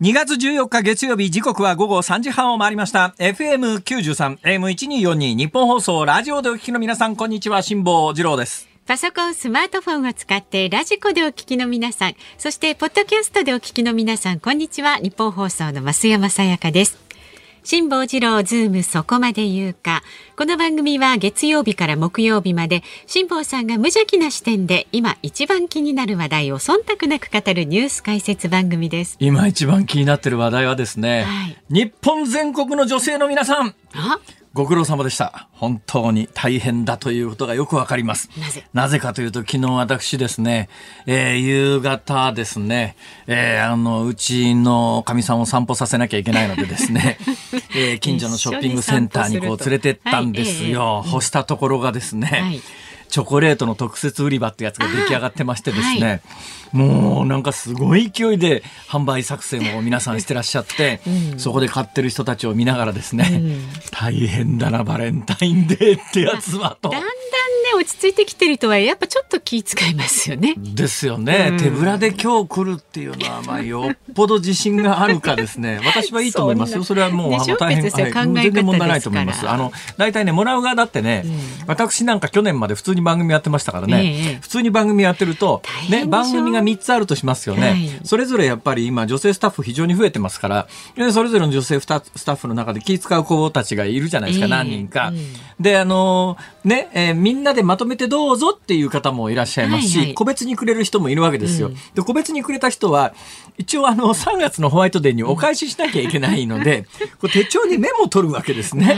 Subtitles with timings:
[0.00, 14.96] 2月14日月曜日時刻は午後3時半を回りました FM93 AM1242 ニッポン放送ラジオでお聞きの皆さんこんにちは辛坊治郎ですパソコン、スマートフォンを使ってラジコでお聞きの皆さん、そしてポッドキャストでお聞きの皆さん、こんにちは。
[14.96, 17.09] ニッポン放送の増山さやかです。
[17.62, 20.02] 辛坊治郎ズームそこまで言うか。
[20.36, 29.16] この番組は月曜日から木曜日まで辛坊さんが無邪気な視点で今一番気になる話題を忖度なく語るニュース解説番組です。
[29.20, 34.18] 今一番気になってる話題はですね、はい日本全国の女性の皆さんあ、
[34.52, 35.48] ご苦労様でした。
[35.52, 38.28] 本当に大変だということがよくわかります。
[38.74, 38.98] なぜ？
[38.98, 40.68] かというと、昨日私ですね、
[41.06, 42.96] えー夕方ですね、
[43.28, 47.18] えーあの、うちのかみさんを散歩させなきゃいけないのでですね、
[47.76, 51.02] えー近所のショッピングセンターにこう連れてったんですよ。
[51.06, 52.60] 干したところがですね、はい
[53.10, 56.22] チョコレートの特設売り場ってやつが出来上がってましてですね、
[56.72, 61.00] もうなんかすごい勢いで販売作戦を皆さんしてらっしゃって、
[61.36, 63.42] そこで買ってる人たちを見ながらですね、
[63.90, 66.90] 大変だなバレンタインデーってやつはと。
[66.90, 67.00] だん。
[67.00, 67.14] だんね
[67.80, 70.54] 落ち着いてきてるとはやっぱちょっと気遣いますよね。
[70.58, 75.80] ですよね、手ぶらで今日来るっていうのは、まあ、よっぽど自信があるかですね。
[75.86, 76.84] 私はいいと思いますよ。
[76.84, 79.48] それはもう、ねあの、大変、はい全然問題ないと思います。
[79.48, 81.24] あの、大体ね、もらう側だってね、
[81.66, 84.38] 私なんか去年まで普通に番組やってましたからね、ええ。
[84.40, 87.68] 普通に番組やってると、ね、番組が3つあるとしますよね。
[87.68, 88.00] はい。
[88.04, 94.50] それぞれやっぱり今、女性スタッフ非常に増えてますから、でそれぞれの女性スタッフの中で気遣う子たちがいるじゃないですか、ええ。
[94.50, 95.08] 何人か。
[95.08, 95.18] うん。
[95.60, 101.68] で、あのね、えーみんなでまとめてどうぞっていう方もいらっしゃいますし、はいはい個別にくれる人もいるわけですよ。
[101.68, 103.14] うんで、個別にくれた人は、
[103.60, 106.86] 一応あの、3月のホワイトデーにお返ししなきゃいけないので、
[107.20, 108.96] こう手帳にメモを取るわけですね。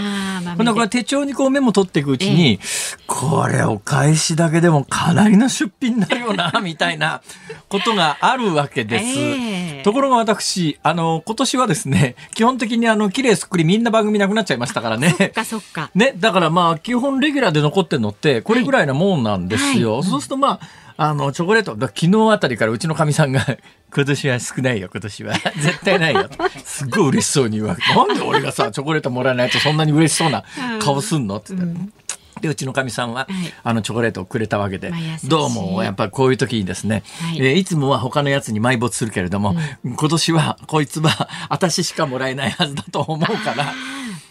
[0.57, 2.61] ほんでこれ手帳にこうメモ取っていくうちに、
[3.09, 7.23] これお返しだけでもかなりの出費になるよな、みたいな
[7.69, 9.05] ことがあるわけです。
[9.05, 15.17] ええところが私、あの、今年はですね、基本的にあの、綺麗すっくりみんな番組なくなっちゃいましたからね。
[15.19, 15.91] そっかそっか。
[15.97, 19.95] ね、だからまあ、基本レギュラーで残ってるのって、これぐらいなもんなんですよ。
[19.95, 23.41] はいそうするとまあ、あの、チョコレート、だ昨日あたりからうちのかみさんが、
[23.95, 25.35] 今年は少ないよ、今年は。
[25.59, 26.29] 絶対ないよ。
[26.65, 27.83] すっごい嬉しそうに言うわけ。
[27.95, 30.45] なんで俺がさ、チョコレートもらえないとそんなに嬉しそうな
[30.81, 31.37] 顔すんの？
[31.37, 32.03] って言って。
[32.41, 33.53] で、うちのかみさんは、はい。
[33.63, 37.37] あの、チョコレートをくれたわけで、まあどうも、やっぱりこういう時にですね、はい。
[37.37, 39.55] いえーいつもは他のやつに埋没するけれども、
[39.85, 43.73] 今年は、こいつは、私しかもらえないはずだと思うから、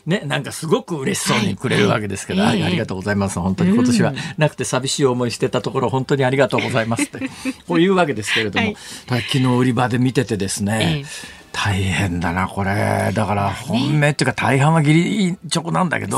[0.06, 2.62] ね、なんかすごく嬉しそうにくれるわけですけど、はい。
[2.62, 3.39] はいありがとうございます。
[3.39, 3.73] 本当に。
[3.73, 7.29] 今年はなくて寂しい思いしてたところ、本当にありがとうございますって、
[7.67, 8.72] こういうわけですけれども、は
[9.17, 9.22] い。
[9.22, 11.41] 昨日売り場で見ててですね、ええ。
[11.51, 13.11] 大変だな、これ。
[13.13, 16.17] だから、本命っていうか大半は義理チョコなんだけど、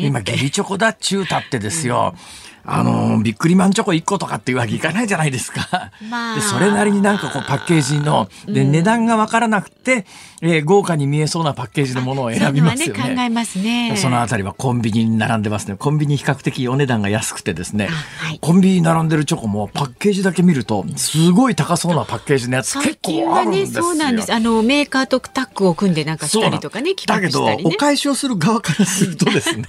[0.00, 0.06] ね。
[0.06, 2.14] 今、義理チョコだっちゅうたってですよ。
[2.68, 5.92] あの、ビックリマンチョコ1個とかっていうわけいかないじゃないですか。
[6.10, 10.04] まあで、それなりになんかこうパッケージの、で、値段がわからなくて、
[10.42, 13.96] えー豪華に見えそうなパッケージのものを選びますよそういうのはね考えますね。
[13.96, 15.76] そのあたりはコンビニに並んでますね。
[15.76, 23.82] コンビニ比較的お値段が安くてですね、はいコンビニに並んでるチョコもパッケージだけ見ると、すごい高そうなパッケージのやつ最結近はね、構あるんですよ。
[23.82, 24.32] そうなんです。
[24.32, 29.66] あのメーカーとタッグを組んでなんかしたりとかね、だけど、お返しをする側からするとですね、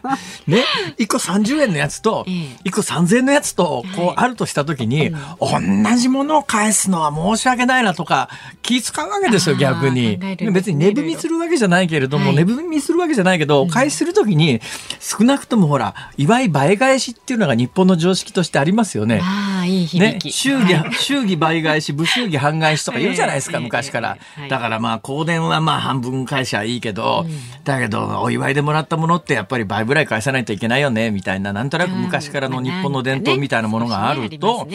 [0.46, 0.64] ね、
[0.98, 8.28] 1個30円のやつと、ええ1個3000円のやつと、こうあるとしたときに、同じものを返すのは申し訳ないなとか、
[8.62, 10.18] 気使うわけですよ、逆に。
[10.52, 12.36] 別に値踏みするわけじゃないけれども、はい。
[12.36, 14.60] 値踏みするわけじゃないけど、お返しするときに、
[15.00, 19.20] 少なくともほら、祝い映え返しっていうのが日本の常識としてありますよね。
[19.22, 20.32] ああ、いい響ね、き。
[20.32, 20.92] 祝儀、はい。
[20.98, 24.16] 祝儀倍返し、武祝儀半返しとか言うじゃないですか、ええ昔から。
[24.48, 27.26] だからまあ、香典はまあ半分返しはいいけど、
[27.64, 34.68] だけど、お祝いでもらったものってやっぱり倍ぐらい返さないといけないよね、みたいな、なんとなく昔からの日本の伝統みたいなものがあると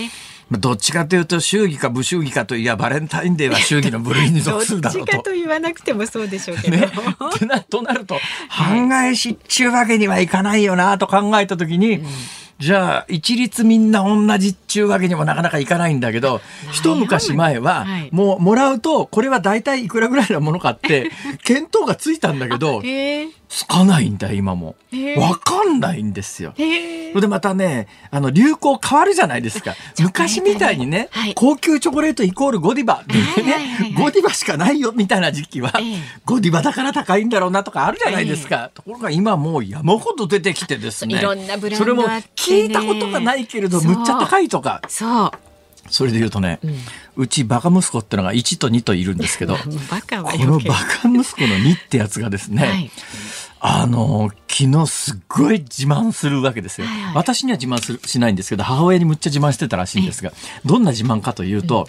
[0.51, 5.11] どっちかというと、祝儀か武祝儀かといや、バレンタインデーは祝儀の部類にど属するだっろうと。
[5.11, 6.77] ちかと言わなくてもそうでしょうけど。
[7.47, 12.03] ね、となると、半返しっちゅうわけにはいかないよなと考えたときに、
[12.59, 21.12] じゃあ、一律みんな同じっちゅうわけにもなかなかいかないんだけど、一昔前ははい、もうもらうと、これは大体いくらぐらいのものかって、
[21.44, 22.81] 見当がついたんだけど。
[23.56, 24.75] つかないんだよ、今も
[25.18, 26.54] わかんないんですよ。
[26.57, 29.75] それでまたね、あの、流行変わるじゃないですか。
[29.98, 38.72] 昔みたいにね、はい高級チョコレートイコールゴディバっていうはいはいはいはいね、ゴディバしかないよみたいな時期は、ええゴディバだから高いんだろうなとかあるじゃないですか。
[38.74, 41.18] ところが今もう山ほど出てきてですね。
[41.18, 42.04] いろんなブランそれも
[42.36, 44.81] 聞いたことがないけれど、むっちゃ高いとか。
[44.90, 45.31] そう。
[45.90, 46.60] それで言うとね、
[47.16, 49.56] うちバカ息子ってのが1と2といるんですけど、
[49.90, 52.92] バカはこのバカ息子の2ってやつがですね、はい
[53.67, 56.88] あの、昨日すっごい自慢するわけですよ。
[56.88, 57.15] はいはい。
[57.15, 60.31] 私には自慢するしないんですけど、母親にむっちゃ自慢してたらしいんですが、
[60.65, 61.88] どんな自慢かというと、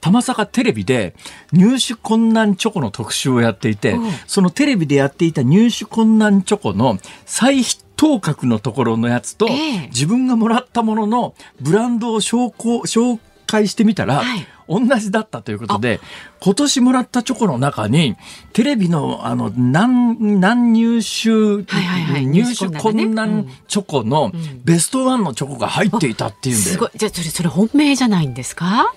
[0.00, 1.14] たまさかテレビで
[1.52, 3.96] 入手困難チョコの特集をやっていて、
[4.26, 16.00] そのテレビでやっていた入手困難チョコの再ヒッ頭角のところのやつと、えー、自分がもらったもののブランドを紹紹介してみたら、はい、同じだったということで
[16.40, 18.16] 今年もらったチョコの中に
[18.52, 24.32] テレビのあの難難入手、はいはいはい、入手困難チョコの
[24.64, 26.90] ベストワンのチョコが入っていたっていうんで、うん、すごい。
[26.94, 28.94] じゃあそれそれ本命じゃないんですか？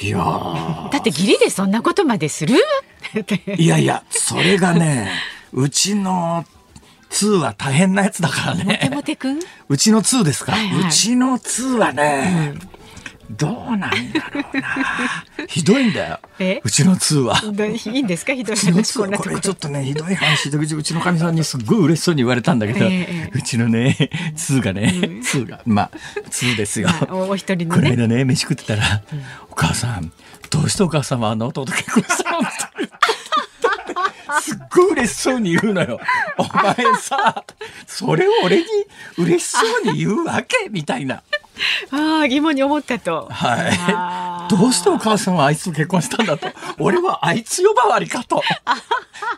[0.00, 0.18] いや
[0.90, 2.54] だって義理でそんなことまでする？
[3.58, 5.10] いやいやそれがね
[5.52, 6.44] うちの
[7.10, 8.78] 2は大変なやつだからね。
[8.84, 12.60] モテモテくんうちの2ですか、はいはい、うちの2はね、うん、
[13.30, 13.88] どうなんだ
[14.34, 15.46] ろうな。
[15.46, 16.18] ひどいんだよ。
[16.64, 17.40] うちの2は。
[17.94, 18.34] いいんですか？
[18.34, 23.96] ひどい話ここれちょっとね、ひどい話で、うちうちのかみさんにすっごい嬉しそうに言われたんだけど、えー、うちのね、
[24.36, 25.90] 2がね、うん、2が、まあ、
[26.30, 26.88] 2ですよ。
[26.88, 27.82] まあ、お一人のね。
[27.90, 28.82] この間ね、飯食ってたら、
[29.12, 30.12] うん、お母さん、
[30.50, 32.40] どうしてお母さんはあの弟結婚したの
[34.42, 36.00] すっごい嬉しそうに言うのよ。
[36.38, 37.44] お前さ、
[37.86, 38.64] それを俺に
[39.18, 40.68] 嬉しそうに言うわけ？
[40.70, 41.22] みたいな。
[41.90, 43.28] ああ、疑問に思ったと。
[43.30, 44.50] はい。
[44.50, 46.48] どうしてお母さんはあいつと結婚したんだと。
[46.78, 48.42] 俺はあいつ呼ばわりかと。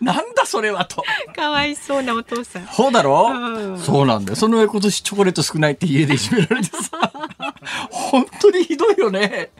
[0.01, 1.05] なんだそれはと。
[1.35, 2.67] かわいそうなお父さん。
[2.69, 4.37] そうだろ、うん、そうなんだよ。
[4.37, 7.13] その上今年チョコレート少ないって家でいじめられてさ。
[7.91, 9.51] 本当にひどいよね。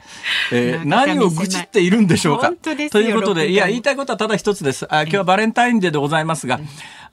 [0.51, 2.51] えー、何を愚痴っているんでしょうか。
[2.61, 4.85] ということで、いや、言いたいことはただ一つです。
[4.89, 6.59] あ今日はバレンタインデーでございますが、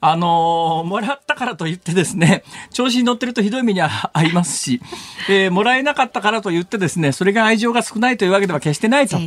[0.03, 3.89] あのー、もらったからといってですね、調子に乗ってるとひどい目に合
[4.29, 4.81] いますし、
[5.29, 9.17] えー、もらえなかったからと言ってですね、それが愛情が少ないというわけでは決してないと。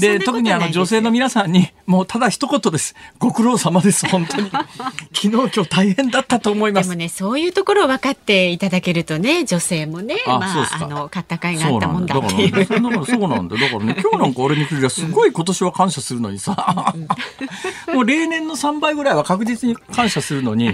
[0.00, 2.94] で特にあの女性の皆さんに、もうただ一言です。
[3.18, 4.50] ご苦労様です、本当に。
[5.14, 6.88] 昨日今日大変だったと思います。
[6.88, 12.66] でもね、そういうところを分かっていただけるとね、女性もね、あまあ、あの、買った甲斐があったもんだっていう。
[13.06, 13.56] そうなんだ。
[13.56, 16.94] だからね、今日なんか俺に来るすごい今年は感謝するのにさ、
[17.92, 20.72] もう例年の3倍ぐらいは確実に感謝するのに、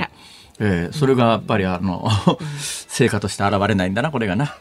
[0.63, 2.07] えー、それがやっぱりあの、
[2.87, 4.57] 成果として現れないんだなこれがな。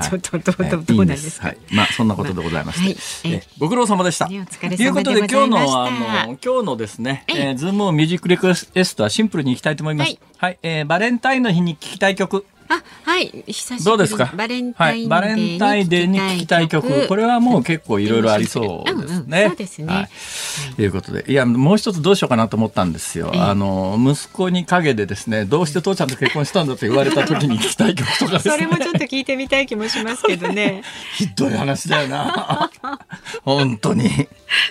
[0.00, 1.48] ちょっとどうどうどうなんですか？
[1.48, 4.26] はい、まあそんなことでございまして、えご苦労様でした。
[4.26, 4.46] という
[4.94, 10.16] ことで今日のあの今日のですね、えー、ズームミュージックリクエストはシンプルにいきたいと思います。
[10.36, 12.46] はい、えー、バレンタインの日に聞きたい曲。
[12.70, 13.44] あはい。
[13.48, 14.32] 久しぶりどうですか？
[14.34, 17.08] バレンタインデーに聞きたい曲。
[17.08, 21.24] これはもう結構いろいろありそうですね、そうですね、はい、ということで。
[21.30, 28.54] いやもう一つどうしようかなと思ったんですよ、あの息子に陰でですねどうして父ちゃんと結婚したんだと言われた時に聞きたい曲とかですね。
[28.54, 30.82] それもちょっと聞いてみたい気もしますけどね。
[31.18, 32.70] ひどい話だよな。
[33.44, 34.28] 本当に。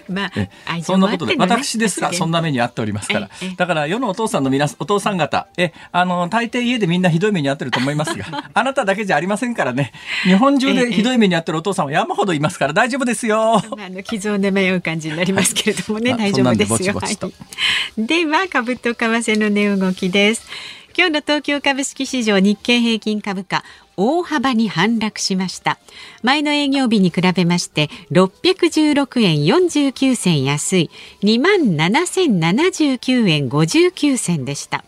[0.10, 0.32] まあ、
[0.84, 3.30] そんなことで、私ですらそんな目に遭っておりますから。
[3.58, 9.92] だから世のお父さんの皆お父さん方、え、あの、大抵家でみんなひどい目に遭ってると思いますが、あなただけじゃありませんからね。
[10.24, 13.58] 日本中でひどい目に遭ってるお父さんは山ほどいますから大丈夫ですよ。
[13.58, 16.94] あの、傷をね迷う感じになりますけれどもね、大丈夫ですよ。
[16.94, 17.32] ぼちぼちは
[17.98, 20.48] い、では、株と為替の値動きです。
[20.98, 23.64] 今日の東京株式市場日経平均株価
[23.96, 25.78] 大幅に反落しました
[26.24, 30.90] 前の営業日に比べまして616円49銭安い
[31.22, 34.84] 2万7079円59銭でした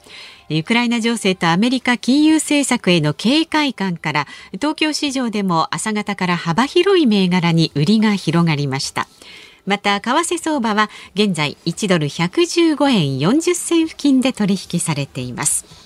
[0.59, 9.07] ウクライナ情勢とアメリカ金融政策への警戒感から東京市場でも朝方から幅広い銘柄に売りが広がりました。
[9.65, 15.80] また為替相場は現在1ドル115円40銭付近で取引されています。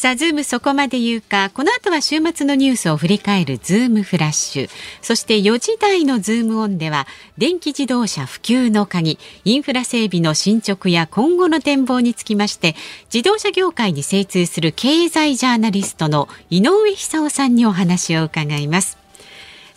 [0.00, 4.70] さあ、ズームそこまで言うか、この後は週末のニュースを振り返るズームフラッシュ。
[5.02, 12.76] そして4時台のズームオンでは、電気自動車普及の鍵、インフラ整備の進捗や今後の展望につきまして、
[13.12, 18.99] 自動車業界に精通する経済ジャーナリストの井上久夫さんにお話を伺います。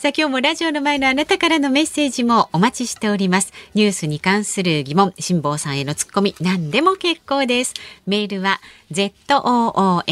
[0.03, 3.53] さあ今日もラジオの前のあなたからのメッセージもお待ちしております。
[3.74, 7.74] ニュースに関する疑問、辛坊さんへのツッコミ、何でも結構です。
[8.05, 8.60] メールは
[8.91, 10.03] zoom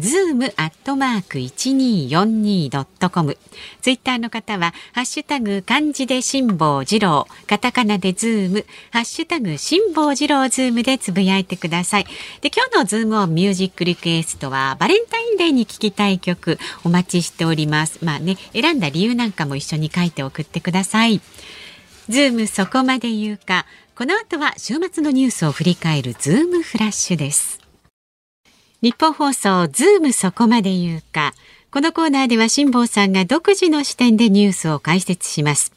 [0.00, 3.36] zoom アットマーク一二四二ドットコム。
[3.82, 12.06] ツイッターの方はハッシュタグ漢字で辛坊治郎、カタカナでズーム、ハッシュタグ辛坊治郎ズームでつぶやいてください。
[12.40, 18.02] で今日のズームオンミュージックリクエストはバレンタインデーに聴きたい曲お待ちしております。
[18.02, 21.20] まあね選んだ理由なんかも一緒に書いて送ってください。
[22.08, 23.66] ズームそこまで言うか。
[23.94, 27.59] この後は週末のニュースを振り返るズームフラッシュです。
[28.82, 31.34] ニッポン放送ズームそこまで言うか。
[31.70, 35.72] このコーナーでは辛坊さんが独自の視点でニュースを解説します。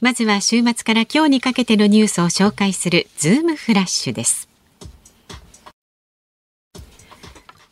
[0.00, 4.48] まずは週末から今日にかけてのニュースを紹介するズームフラッシュです。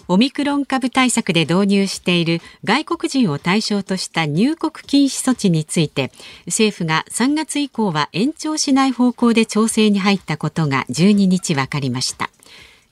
[0.07, 6.13] オミクロン株対策で導入している外国人を対象とした入国禁止措置について
[6.47, 12.31] 政府が3月以降は延長しない方向で調整に入ったことが12日分かりました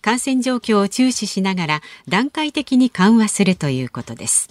[0.04, 4.50] 感染状況を注視しながら段階的に緩和するということです。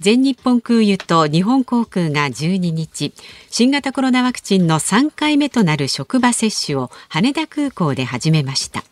[0.00, 3.12] 全日本空輸と日本航空が12日
[3.50, 8.84] 新型コロナワクチンの3回目となる職場接種を羽田空港で始めました。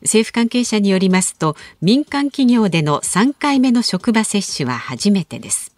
[0.00, 5.73] 政府関係者によりますと民間企業での3回目の職場接種は初めてです。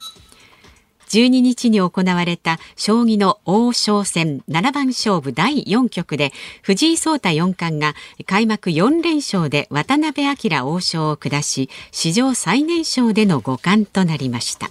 [1.08, 4.42] 12日に行われた将棋の王将戦。
[4.48, 6.32] 七番勝負第4局で
[6.62, 7.94] 藤井聡太四冠が
[8.26, 14.70] 開幕4連勝で渡辺明王将を下し史上最年少での五冠となりました。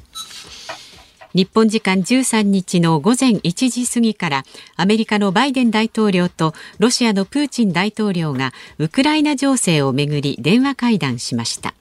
[1.35, 4.43] 日本時間13日の午前1時過ぎから
[4.77, 11.73] アメリカのバイデン大統領とロシアのプーチン大統領がウクライナ情勢をめぐり電話会談しました。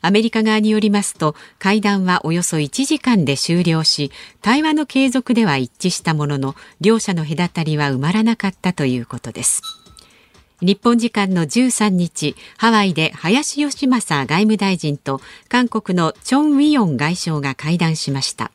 [0.00, 4.10] アメリカ側によりますと会談はおよそ1時間で終了し
[4.42, 9.62] 対話の継続では一致したものの両者の隔たりは埋まらなかったということです。
[10.62, 18.50] 日本時間の13日ハワイで林芳正外務大臣と韓国のチョン・ウィヨン外相が会談しました。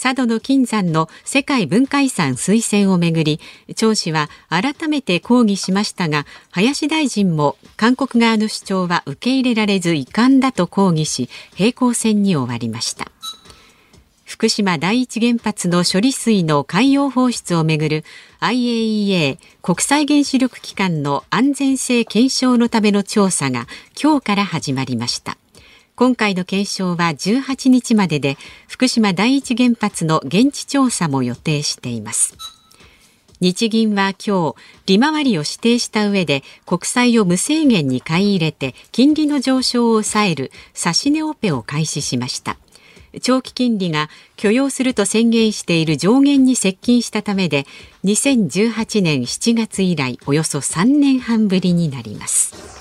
[0.00, 3.40] 佐渡の金山の世界文化遺産推薦をめぐり
[3.74, 13.10] 張氏は改めて抗議しましたが林大臣も韓国側の主張は受け入れられず遺憾だと抗議し平行線に終わりました。
[14.26, 18.04] 福島第一原発の処理水の海洋放出をめぐる
[18.40, 23.66] IAEA 国際原子力機関の安全性検証のための調査が
[24.00, 25.38] 今日から始まりました。
[25.96, 28.36] 今回の検証は18日までで
[28.68, 32.36] 福島第一原発の現地調査も予定しています。
[33.40, 34.54] 日銀は今
[34.86, 42.58] 日利回りを指定した上で国債を無制限に買い入れて金利の上昇を抑える指値オペを開始しました。
[43.22, 47.64] 長期金利が許容すると宣言している上限に接近したためで
[48.04, 52.75] 2018年7月以来およそ3年半ぶりになります。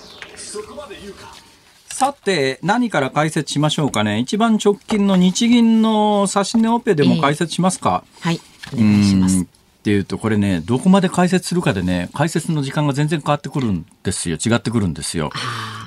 [1.96, 4.20] さて、何から解説しましょうかね。
[4.20, 8.04] 一番直近の日銀の指値オペでも解説しますか？
[8.18, 8.42] えー、はい。
[8.74, 9.44] お願いします。
[9.44, 9.46] っ
[9.82, 14.36] ていうと、これね、どこまで解説するかでね、解説の時間が全然変わってくるんですよ。
[14.36, 15.32] 違ってくるんですよ。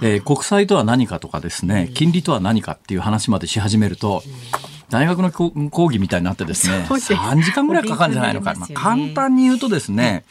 [0.00, 4.22] えー、国債とは何かとかですね、金利とは何かっていう話までし始めると、
[4.88, 5.52] 大学の講
[5.92, 8.54] 義みたいになってですね、3時間ぐらいかかるんじゃないのか。
[8.58, 10.24] まあ、簡単に言うとですね、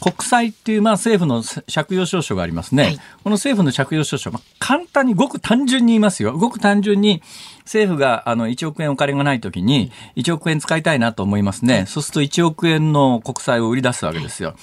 [0.00, 2.82] 国債っていう、まあ、政府の借用証書がありますね。
[2.84, 6.36] はい、この政府の借用証書、まあ、簡単に、ごく単純に言いますよ。
[6.36, 7.22] ごく単純に、
[7.64, 11.74] 政府があの1億円お金がないときに、1億円使いたいなと思いますね。
[11.74, 14.54] はい、そうすると1億円の国債を売り出すわけですよ。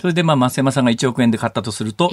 [0.00, 2.10] それで、まあ、増山さんが1億円で買ったとすると、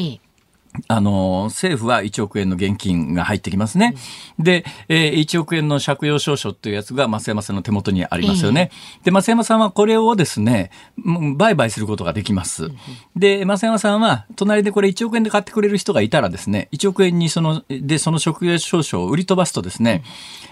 [0.87, 3.95] あの、政府は1億円の現金が入ってきますね。
[4.39, 8.71] で、えー、1億円の借用証書っていうやつが増山さんの手元にありますよね。
[9.03, 10.71] で、増山さんはこれをですね、
[11.37, 12.69] 売買することができます。
[13.15, 20.03] で、増山さんは、隣でこれ1億円で買ってくれる人がいたらですね、1億円にその、で、その借用証書を売り飛ばすとですね、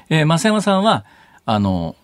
[0.10, 1.06] えー、増山さんは、
[1.46, 1.96] あの、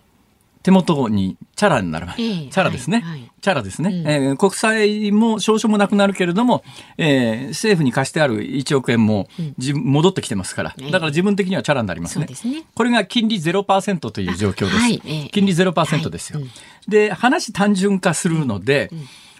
[0.68, 6.62] 手元にチャラになる、えー、チャラですね、はい、チャラですね、うん、えー、国債も少々もなくなるけれども、
[6.98, 12.26] えー、政府に貸してある1億円も、うん、戻ってきてますから、だから自分的にはチャラになりますね。
[12.34, 12.64] すね。
[12.74, 14.76] これが金利0%という状況です。
[14.76, 16.40] はいえー、金利0%ですよ。
[16.40, 16.50] はい、
[16.86, 18.98] で、話単純化するので、うん、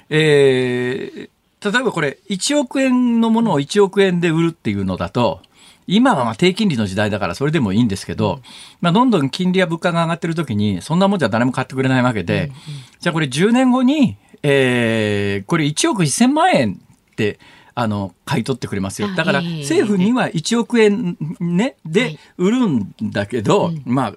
[0.08, 5.42] えー、例えばこれ1億円のものを1億円で売るっていうのだと、
[5.88, 8.40] 今はまあ低金利の時代だからそれでもいいんですけど、
[8.80, 12.52] まあ、どんどん金利や物価が上がってる時に、そんなもんじゃ誰も買ってくれないわけで、
[13.00, 16.80] じゃあこれ10年後に、えー、これ1億1000万円
[17.12, 17.38] って、
[17.74, 19.08] あの、買い取ってくれますよ。
[19.14, 24.14] だから、政府には1億円ね、で売るんだけど、まあ、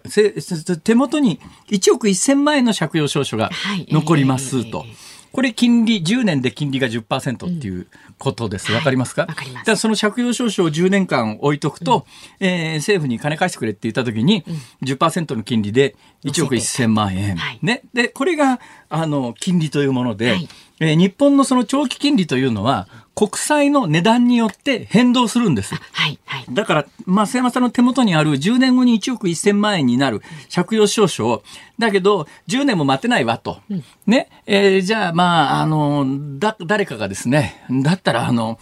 [0.84, 3.51] 手元に1億1000万円の借用証書が
[3.90, 4.84] 残りますと。
[5.32, 8.72] これ金利、10年で金利が10%っていうことです。
[8.72, 9.24] わ、うん、かりますか？
[9.24, 9.66] わ、かります。
[9.66, 12.06] だその借用証書を10年間置いとくと、
[12.40, 15.96] うん、えー、政府に金返してくれって言ったときに、うん、10%の金利で
[16.26, 17.38] 1億1000万円。
[17.38, 17.84] はい、ね。
[17.94, 18.60] で、これが、
[18.90, 20.50] あの、金利というもので、はい、
[20.82, 22.88] えー、日本のその長期金利というのは、
[23.22, 25.75] 国債の値段によって変動するんです。
[25.75, 31.44] はいはい、だから、増山さんの手元にある10年後に1億1000万円になる借用証書を、
[31.78, 33.60] だけど、10年も待てないわと。
[33.70, 34.28] うん、ね？
[34.48, 38.58] えー、じゃあ、まあ、あの、だ、誰かがですね、だったら、あの、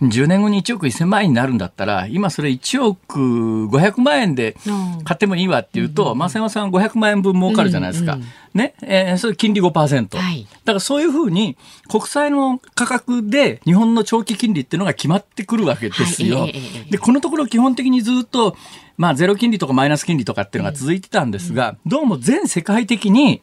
[0.00, 4.56] 10年後に1億1000万円になるんだったら、今それ1億500万円で
[5.04, 8.18] 買ってもいいわっていうと、増山さん500万円分儲かるじゃないですか。
[8.54, 10.16] ね、えー、それ金利5%。
[10.16, 11.56] はい、だからそういうふうに
[11.88, 16.40] 国債の価格で日本の長期金利っていうのが決まってくるわけですよ。
[16.40, 16.52] はい、
[16.90, 18.56] で、このところ基本的にずっと、
[18.96, 23.42] まあゼロ金利とかマイナス金利とかっていうのが続いてたんですが、どうも全世界的に、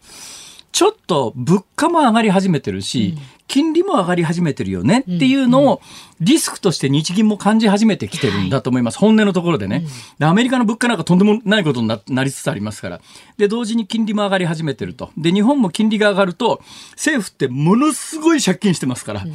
[0.71, 3.17] ちょっと物価も上がり始めてるし、
[3.51, 5.81] 金利も上がり始めてるよねっていうのを
[6.21, 8.97] リスクとして日銀も感じ始めてきてるんだと思います。
[8.97, 9.85] 本音のところでね。
[10.19, 13.01] でアメリカの物価なんかとんでもないことにななりつつありますから。
[13.37, 15.11] で、同時に金利も上がり始めてると。
[15.17, 19.25] で、日本も金利が上がると、政府ってものすごい借金してますから、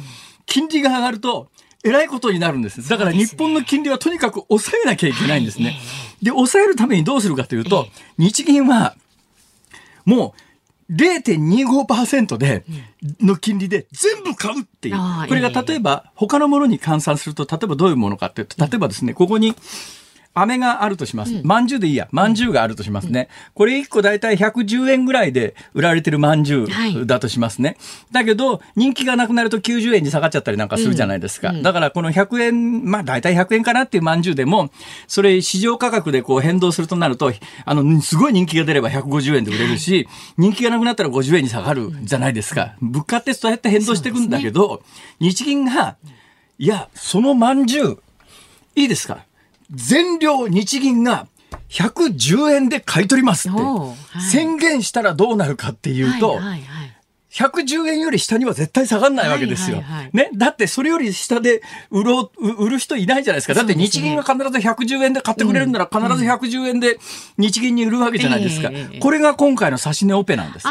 [0.47, 1.49] 金利が上がると、
[1.83, 2.89] えらいことになるんです。
[2.89, 5.77] だから日本の金利はとにかく抑えなきゃいけないんですね。
[6.23, 7.85] で、抑えるためにどうするかというと、
[8.17, 8.95] 日銀は、
[10.05, 10.46] もう、
[10.91, 12.63] 0.25%で、
[13.19, 14.95] の金利で全部買うっていう。
[15.27, 19.53] これが例えば他のものに換算すると、例えばどういうものかっていうと、例えばですね、ここに
[20.39, 21.41] 飴があるとします。
[21.43, 22.07] まんじゅうでいいや。
[22.11, 23.27] まんじゅうがあるとしますね。
[23.53, 26.67] これ1個だいたい110円ぐらいで売られてるまんじゅ
[27.01, 27.77] うだとしますね。
[28.11, 31.51] だけど、人気がなくなると90円に下がっちゃったりなんかするじゃないですか。
[31.53, 34.69] だからこの100円、まあだいたい100円かなっていうまんじゅうでも、
[35.07, 37.31] それ市場価格でこう変動するとなると、
[37.65, 42.75] あの、すごい人気が出れば150円で売れるし、人気がなくなったら50円に下がるじゃないですか。
[42.81, 44.81] 物価ってそうやって変動していくんだけど、
[45.19, 45.97] 日銀が、
[46.59, 47.99] いや、そのまんじゅう、
[48.75, 49.26] いいですか？
[49.71, 51.27] 全量日銀が
[51.69, 53.57] 110円で買い取りますって、
[54.31, 56.39] 宣言したらどうなるかっていうと、
[57.31, 59.83] 110円より下には絶対下がらないわけですよ。
[60.13, 60.29] ね。
[60.33, 63.53] だってそれより下で売ろう、売る人いないじゃないですか。
[63.53, 66.97] だって日銀が必ず110円で買ってくれるなら必ず110円で
[67.37, 68.71] 日銀に売るわけじゃないですか。
[68.99, 70.67] これが今回の指値オペなんです。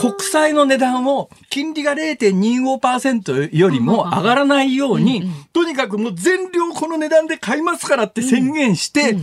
[0.00, 9.16] 国債の値段を金利が0.25%よりも上がらないように、とにかくもう全量この値段で買いますからって宣言して、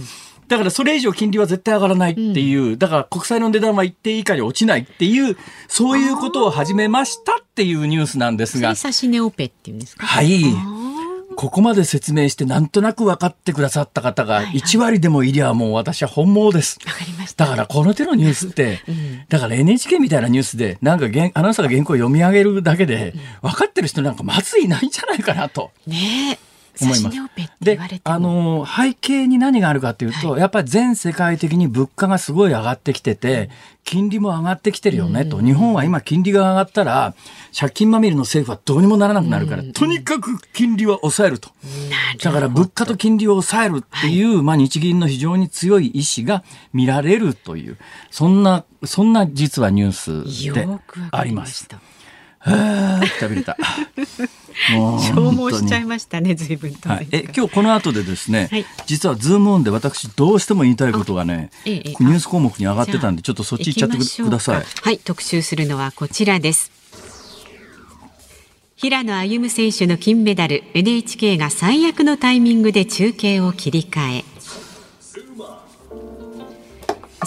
[0.48, 5.36] だからそれ以上金利は絶対上がらないっていう、だから国債の値段は一定以下に落ちないっていう、
[5.67, 8.75] そういうことを始めましたっていうニュースなんですが。
[8.77, 10.05] 指し値オペっていうんですか？
[10.05, 10.43] はい。
[11.38, 16.79] ここまで説明してなんとなく分かってくださった方が1割でもいりゃもう私は本望です。
[16.84, 17.46] わかりました。
[17.46, 23.13] だからこの手のニュースって、う ん、だから NHK みたいなニュースでなんかアナウンサーが原稿を読み上げるだけで、
[23.44, 25.70] 分かってる人なんかまずいないんじゃないかなと。
[25.86, 26.39] ね
[26.81, 27.17] 思います。
[27.62, 33.49] で、あの背景に何があるかというと、はい、やっぱり全世界的に物価がすごい上がってきてて、
[33.84, 37.15] 金利も上がってきてるよねと、日本は今金利が上がったら
[37.58, 41.49] 借金まみれの政府はどうにもならなくなるから、とにかく金利は抑えると。
[42.21, 47.78] だから物価と金利を抑えるっていう、まあ日銀の非常に強い意志が見られるという、
[48.12, 49.91] そんな、そんな実はニュー
[50.25, 50.67] スで
[51.12, 51.67] あります。
[52.51, 53.57] はあ、くたびれた。
[54.67, 64.65] 消耗しちゃいましたね、随分と、はい、え今日この後でですね、はい、実はズームオンで私どうしても言いたいことがね、ええ、ニュース項目に上がってたんでちょっとそっち行っちゃってください。
[64.81, 66.71] はい特集するのはこちらです。
[68.75, 74.37] 平野歩夢選手の金メダル NHK が最悪のタイミングで中継を切り替え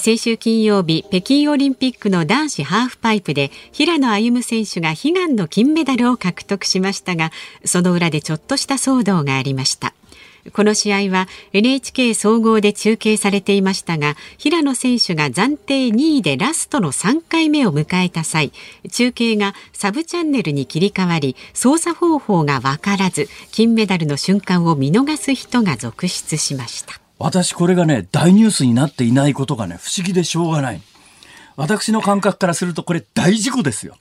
[0.00, 7.30] 先週金曜日北京オリンピックの男子ハーフパイプで平野歩夢選手が悲願の金メダルを獲得しましたが
[7.66, 9.92] その裏でちょっとした騒動がありました。
[10.54, 18.52] この試合は NHK 総合で中継されていましたが平野選手が暫定2位でラストの3回目を迎えた際
[18.90, 27.09] 中継がサブチャンネルに切り替わり操作方法が分からず金メダルの瞬間を見逃す人が続出しました。
[27.20, 30.80] 私これがね、大ニュースになっていないことがね、不思議でしょうがない。
[31.54, 33.96] 私の感覚からするとこれ大事故ですよ。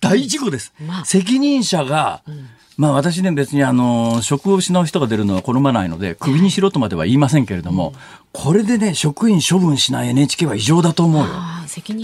[0.00, 0.72] 大事故です。
[0.80, 7.94] まあ、責任者が、うん、まあ私ね別にあの、職を失う人が出るのは好まないので、首にしろとまでは言いませんけれども、うん、
[8.32, 11.34] これでね、職員処分しない NHK は異常だと思うよ。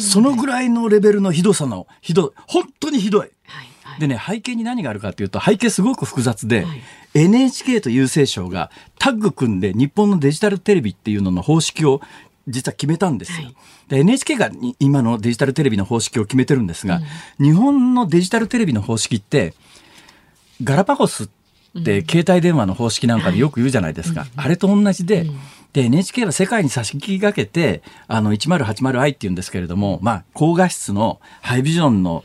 [0.01, 3.31] そのぐらいのレベルのひどさの、ひどい、本当にひどい。
[3.47, 6.81] はいでね、背景に何があるかというと、背景すごく複雑で、はい、
[7.15, 12.01] NHK と郵政省がタッグ組んで日本のデジタルテレビっていうのの方式を
[12.47, 13.47] 実は決めたんですよ。
[13.47, 13.55] はい、
[13.89, 17.01] で NHK が今のデジタルテレビの方式を決めてるんですが、
[17.39, 19.55] うん、日本のデジタルテレビの方式って
[20.63, 21.29] ガラパゴスっ
[21.85, 25.27] て携帯電話の方式なんかでよく言うじゃないですか、あれと同じで、
[25.73, 32.25] で NHK は世界に差し引きかけてあの 1080i っていうんですけれども、まあ、高画質のハイビジョンの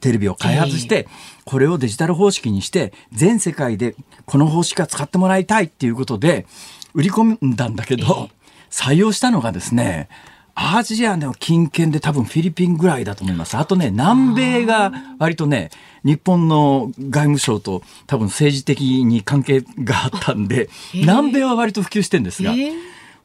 [0.00, 1.08] テレビを開発して、
[1.44, 6.46] これをデジタル方式にして全世界でこの方式は使ってもらいたいっていうことで
[6.94, 8.30] 売り込んだんだけど、
[8.70, 10.08] 採用したのがですね
[10.54, 13.56] アジアの近県で多分フィリピンぐらいだと思います。
[13.56, 15.70] あとね、南米が割とね、
[16.04, 22.54] 日本の外務省と多分政治的に関係があったんで、南米は割と普及してるんですが、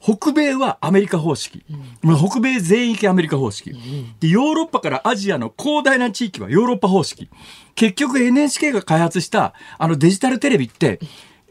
[0.01, 1.63] 北米はアメリカ方式、
[2.03, 7.29] うん、北米全域アメリカ方式、うん、でヨーロッパからアジアの広大な地域はヨーロッパ方式。
[7.75, 10.99] 結局 NHK が開発したあのデジタルテレビって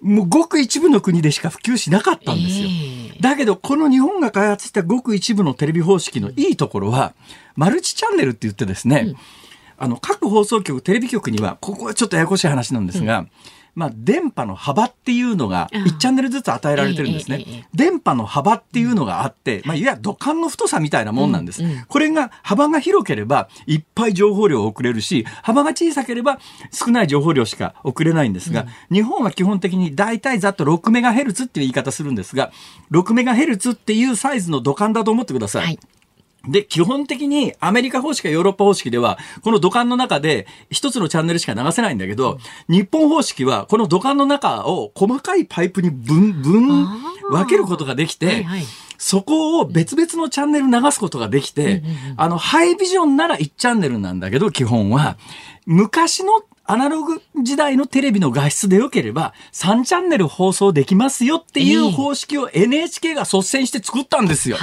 [0.00, 2.68] もうごく一部の国でしか普及しなかったんですよ。
[2.68, 7.14] えー、だけど、この日本が開発したごく一部のテレビ方式のいいところは、
[7.56, 9.16] マルチチャンネルって言ってですね、うん、
[9.78, 13.30] あの、各放送局、テレビ局には、ここはちょっとややこしい話なんですが、うん
[13.74, 17.68] まあ、電波の幅っていうのが1チャンネルずつ与えられてるんですね。
[17.74, 21.62] 電波の幅っていうのがあって、まあ、いわゆる土管の太さみたいなもんなんです。
[21.88, 26.38] これが幅が広ければいっぱい情報量を送れるし、幅が小さければ
[26.72, 32.50] 少ない情報量しか送れないんですが、日本は基本的に大体ざっと6メガヘルツっていう言い方するんですが、
[32.90, 35.64] 6メガヘルツっていうサイズの土管だと思ってください。
[35.64, 35.78] はい
[36.46, 46.86] で、基本的にアメリカ方式かヨーロッパ方式では、この土管の中で一つのチャンネルしか流せないんだけど、日本方式はこの土管の中を細かいパイプに分、分、
[47.30, 48.62] 分けることができて、はいはい
[49.00, 51.84] そこを別々のチャンネル流すことができて、
[52.16, 55.16] あの、ハイビジョンなら1チャンネルなんだけど、基本は。
[55.66, 64.58] 昔のアナログ時代のテレビの画質でよければ3チャンネル放送できますよっていう方式を NHK が率先して作ったんですよ。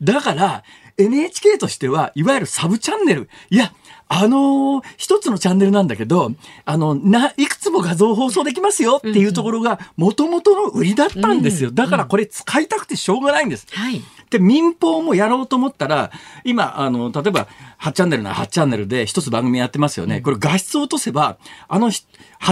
[0.00, 0.64] だから、
[1.00, 3.28] NHK としては、いわゆるサブチャンネル。
[3.50, 3.72] いや、
[4.12, 6.32] あのー、一つのチャンネルなんだけど、
[6.64, 11.70] あの、な、いくつも画像放送できますよっていうところが、もともとの売りだったんですよ。
[11.70, 13.68] だからこれ使いたくてしょうがないんです。
[13.70, 14.02] はい。
[14.30, 16.10] で、民放もやろうと思ったら、
[16.42, 17.46] 今、あの、例えば、
[17.80, 20.20] 8チャンネルなら8チャンネルで一つ番組やってますよね。
[20.20, 22.02] これ画質を落とせば、あの、8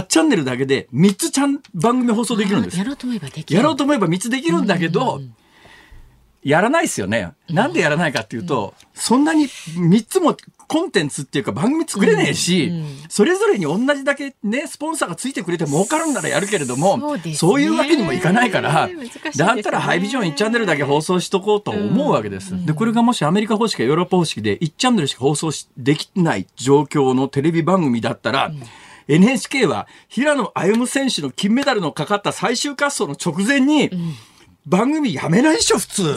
[0.06, 2.78] チャンネルだけで3つちゃん番組放送できるんです。
[2.78, 3.56] やろうと思えばできる。
[3.56, 5.34] やろうと思えば3つできるんだけど、うんうんうん
[6.48, 7.32] やらないですよね。
[7.50, 10.34] なんでやらないかっていうと、そんなに3つも
[10.66, 12.72] コンテンツっていうか番組作れねえし、
[13.10, 18.88] それぞれに同じだけね、スポンサーがついてくれて儲かるんならやるけれども、そういうわけにもいかないから、
[19.36, 22.64] だったらハイビジョン1チャンネルだけ放送しとこうと思うわけです。
[22.64, 28.52] で、これがもしアメリカ方式かヨーロッパ方式で1チャンネルしか放送できない状況のテレビ番組だったら、
[29.06, 33.90] NHK は平野歩夢選手の金メダルのかかった最終滑走の直前に、
[34.68, 36.16] 番組やめないでしょ、普通。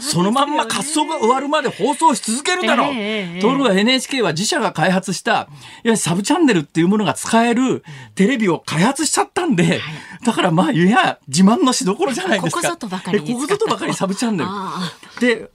[0.00, 5.48] そのまんま滑走が終わるまで放送し続けるだろう、えー、ところが NHK は自社が開発した、いわ
[5.84, 7.84] ゆるサブチャンネルっていうものが使える
[8.14, 9.80] テレビを開発しちゃったんで、
[10.24, 12.62] だからまあ、いや、自慢のしどころじゃないですか。
[12.62, 13.20] ここぞとばかり。
[13.20, 14.50] ここぞとばかりサブチャンネル。
[15.20, 15.50] で、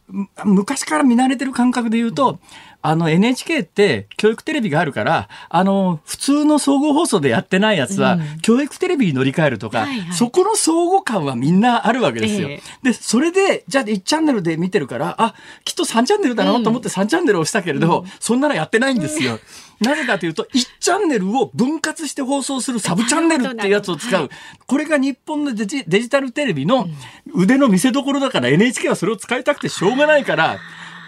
[0.46, 2.40] 昔から見慣れてる感覚で言うと、
[2.82, 12.48] あの NHK って教育テレビがあるから、あの、普通の総合放送でやってないやつは、教育テレビに乗り換えるとか、そこの相互感はみんなあるわけですよ。
[12.48, 19.40] えー、で、それで、じゃあ1チャンネルで見てるから、あ、きっと3チャンネルだなと思って3チャンネルをしたけれど、うん、そんなのやってないんですよ。
[19.82, 24.30] なぜかというと、1チャンネルを分割して放送するサブチャンネルっていうやつを使う。
[24.68, 26.88] これが日本のデジデジタルテレビの
[27.34, 30.60] 腕の見せ所だから NHK はそれを使いたくてしょうがないから、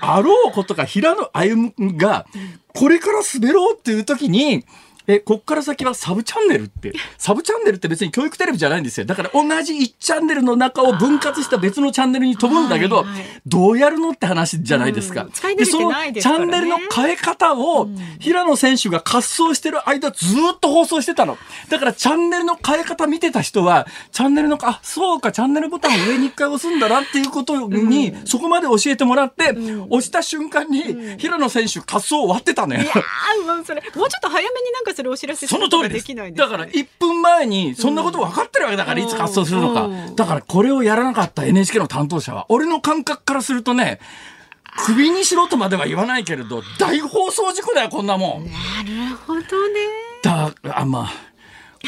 [0.01, 2.25] あろうことか平野歩夢が、
[2.73, 4.65] これから滑ろうっていう時に、
[5.11, 9.05] え、こっから先はサブチャンネルって、サブチャンネルって別に教育テレビじゃないんですよ。
[9.05, 15.23] だから同じ1チャンネルの中を分割した別のチャンネルに飛ぶんだけど、はいはい、どうやるのって話じゃないですか。
[15.23, 21.37] うん、で、そのチャンネルの変え方を、平野選手が滑走してる間ずっと放送してたの。
[21.69, 32.81] だからチャンネルの変え方見てた人は、チャンネルの、あ、そうか、チャンネルボタンを上に一回押すんだなっていうことに、うん、そこまで教えてもらって、うん、押した瞬間に、平野選手滑走終わってたのよ。
[32.81, 32.93] いや
[33.55, 36.07] もうそれ、もうちょっと早めになんかそれお知らせその通りです。
[36.35, 39.89] だから1分前にそんなこと分かってるわけだから、いつ滑走するのか。
[40.15, 43.99] だからこれをやらなかった NHK の担当者は、俺の感覚からするとね、
[44.85, 48.45] 首にしろとまでは言わないけれど、大放送事故だよ、こんなもん。
[48.45, 48.51] な
[49.09, 49.43] るほどね。
[50.21, 51.11] だ、あ、まあ。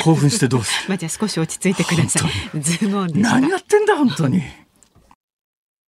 [0.03, 0.89] 興奮してどうする？
[0.89, 2.19] まあじゃあ少し落ち着いてくださ
[2.55, 2.59] い。
[2.59, 4.41] ズームオンで何やってんだ、本当に。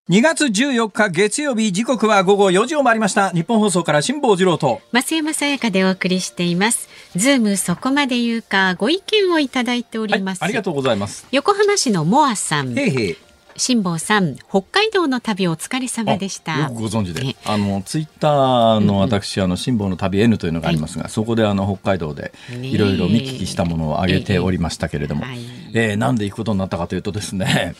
[0.07, 3.31] 2月14日月曜日時刻は午後4時を回りました。
[3.31, 4.79] 日本放送から辛坊治郎と。
[4.93, 6.87] 増山さやかでお送りしています。
[7.15, 11.25] ズームそこまで言うかご意見をいただいております、はい、ありがとうございます。
[11.31, 12.77] 横浜市のモアさん。
[12.77, 13.17] へいへい。
[13.57, 16.55] 辛坊さん、北海道の旅お疲れ様でした。
[16.55, 25.25] よくご存知で、あのツイッターの私、あの辛坊の旅 N というのがありますが、そこであの北海道でいろいろ見聞きしたものを挙げておりましたけれども、
[25.73, 27.73] えー、なんで行くことになったかというとですね。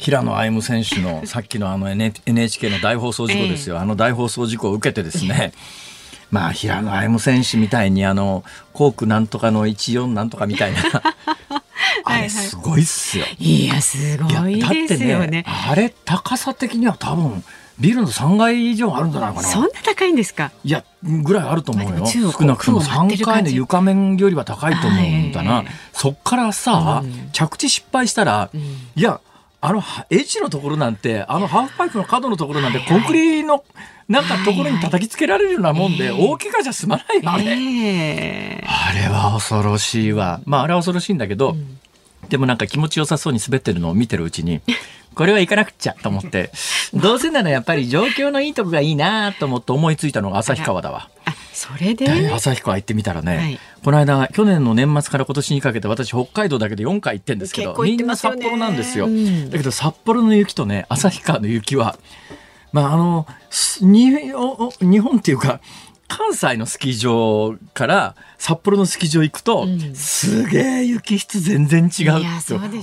[0.00, 5.52] 平野歩夢選手の さっきのあの NHK の大放送事故ですよ、あの大放送事故を受けてですね、
[6.32, 10.78] まあ平野歩夢選手みたいにあのコークなんとかの14なんとかみたいな
[12.04, 13.26] あれすごいっすよ。
[13.38, 14.58] いやすごい
[14.88, 15.26] ですよね。
[15.26, 17.44] ねあれ高さ的には多分
[17.78, 19.48] ビルの3階以上あるんじゃないかな。
[19.48, 20.50] そんな高いんですか？
[20.64, 22.06] いや、ぐらいあると思うよ。
[22.06, 25.52] 少なくとも3雲舞ってる感じ階の床面よりは高いと思うんだな。
[25.54, 29.20] はいそっからさ、うん着地失敗したら、うんいや、
[29.62, 33.62] あの、エッジのところなんて、あのハーフパイプの角のところなんて、コンクリの、
[34.08, 37.44] なんかところに叩きつけられるようなもんで、大怪我じゃ済まないよ、あれ。
[37.44, 40.40] ええあれは恐ろしいわ。
[40.46, 41.78] まあ、あれは恐ろしいんだけど、ん
[42.28, 44.62] でもなんか気持ちよさそうに滑ってるのを見てるうちに、
[45.14, 46.50] これは行かなくっちゃと思って、
[46.94, 51.08] どうせならやっぱり状況のいいとこがいいなと思って思いついたのが旭川だわ。
[51.24, 52.06] あ、それで？
[52.06, 53.58] で旭川行ってみたらね、はい。
[53.84, 59.50] この間去年の年末から今年にかけて私北海道だけで4回行ってんですけど結構行ってみんな札幌なんですよ、うん。
[59.50, 61.96] だけど札幌の雪とね旭川の雪は
[62.72, 64.10] まああの日
[65.00, 65.60] 本っていうか
[66.10, 69.94] 関西のスキー場から札幌のスキー場行くと、うん。
[69.94, 72.20] すげえ雪質全然違う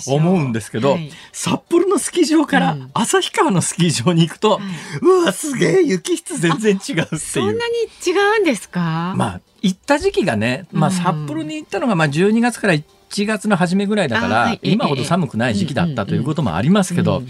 [0.06, 1.12] と思うんですけど、はい。
[1.34, 2.90] 札幌のスキー場からうん。
[2.94, 4.62] 旭川のスキー場に行くと、
[5.02, 7.20] うわすげえ雪質全然違うっていう。
[7.20, 7.60] そんなに
[8.06, 9.14] 違うんですか？
[9.18, 10.96] まあ行った時期がね、まあ、うん。
[10.96, 17.28] 札幌に行ったのがまあ12月から1月の初めぐらいだから、今ほど寒くない時期だったということもありますけど、うん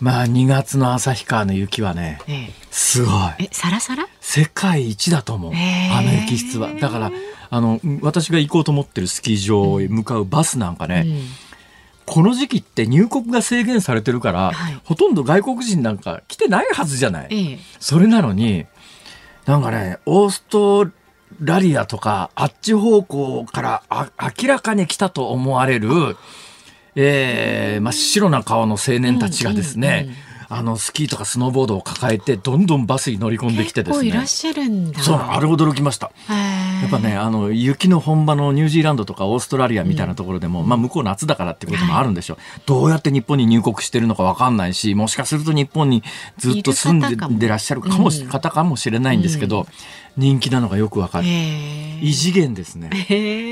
[0.00, 3.12] まあ2月の旭川の雪はねえすごい。
[3.38, 4.06] え、えサラサラ？
[4.20, 5.52] 世界一だと思う。
[5.52, 6.74] あの雪質は。
[6.74, 7.12] だから
[7.50, 11.22] あの私が行こうと思ってるスキー場へ向かうバスなんかね、うん。
[12.06, 14.80] この時期って入国が制限されてるから、はい。
[14.84, 17.28] ほとんど外国人なんか来てないはずじゃない。
[17.30, 17.58] ええ。
[17.78, 18.66] それなのに、
[19.46, 20.90] なんかね、オースト
[21.40, 26.16] ラリアとか、あっち方向からあ明らかに来たと思われる、
[26.96, 34.26] えー、真っ白な顔の青年たちがですね、うんうんうんあの、スキーとかスノーボードを抱えて、どんどんバスに乗り込んできてですね結構いらっ。
[34.26, 35.00] しゃるんだ。
[35.00, 36.12] そう、あれ驚きました。
[36.28, 42.36] やっぱね、あの、雪の本場のニュージーランドとかオーストラリアみたいなところでも、まあ向こう夏だからってこともあるんでしょう。
[42.66, 46.02] どうやって日本に入国してるのかわかんないし、もしかすると日本に
[46.38, 49.66] ずっと住んでらっしゃるかもし、うん方かもしれないんですけど、
[50.16, 51.26] 人気なのがよくわかる。
[52.00, 52.90] 異次元ですね。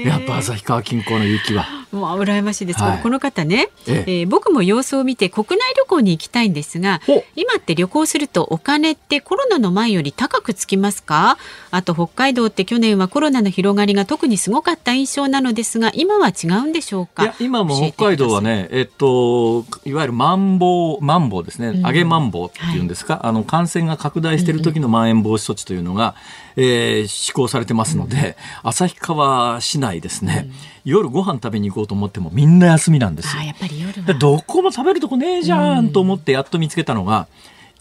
[0.06, 1.81] やっぱ旭川近郊の雪は。
[1.92, 2.82] もう羨ましいです。
[2.82, 2.98] はい。
[3.02, 4.20] この方ね、ええ。
[4.20, 7.00] えー僕も様子を見て国内旅行に行きたいんですが
[7.36, 11.36] 今って旅行するとお金ってコロナの前より高くつきますか？
[11.70, 17.24] あと北海道って去年はコロナの広がりが特にすごかった印象なのですが今は違うんでしょうか？
[17.24, 21.80] いや、今も北海道はね、えっと、いわゆるマンボウ、マンボウですね、うん。
[21.80, 26.14] 揚げマンボウっていうんですか、あの、感染が拡大している時のまん延防止措置というのが、
[26.56, 30.48] えー施行されてますので、旭川市内ですね、
[30.84, 33.42] 夜ご飯食べに行こうと思ってもみんな休みなんですよ。
[33.42, 33.44] あ。
[33.44, 37.26] やっぱり夜どこも食べるとこねえじゃんと思ってやっと見つけたのが、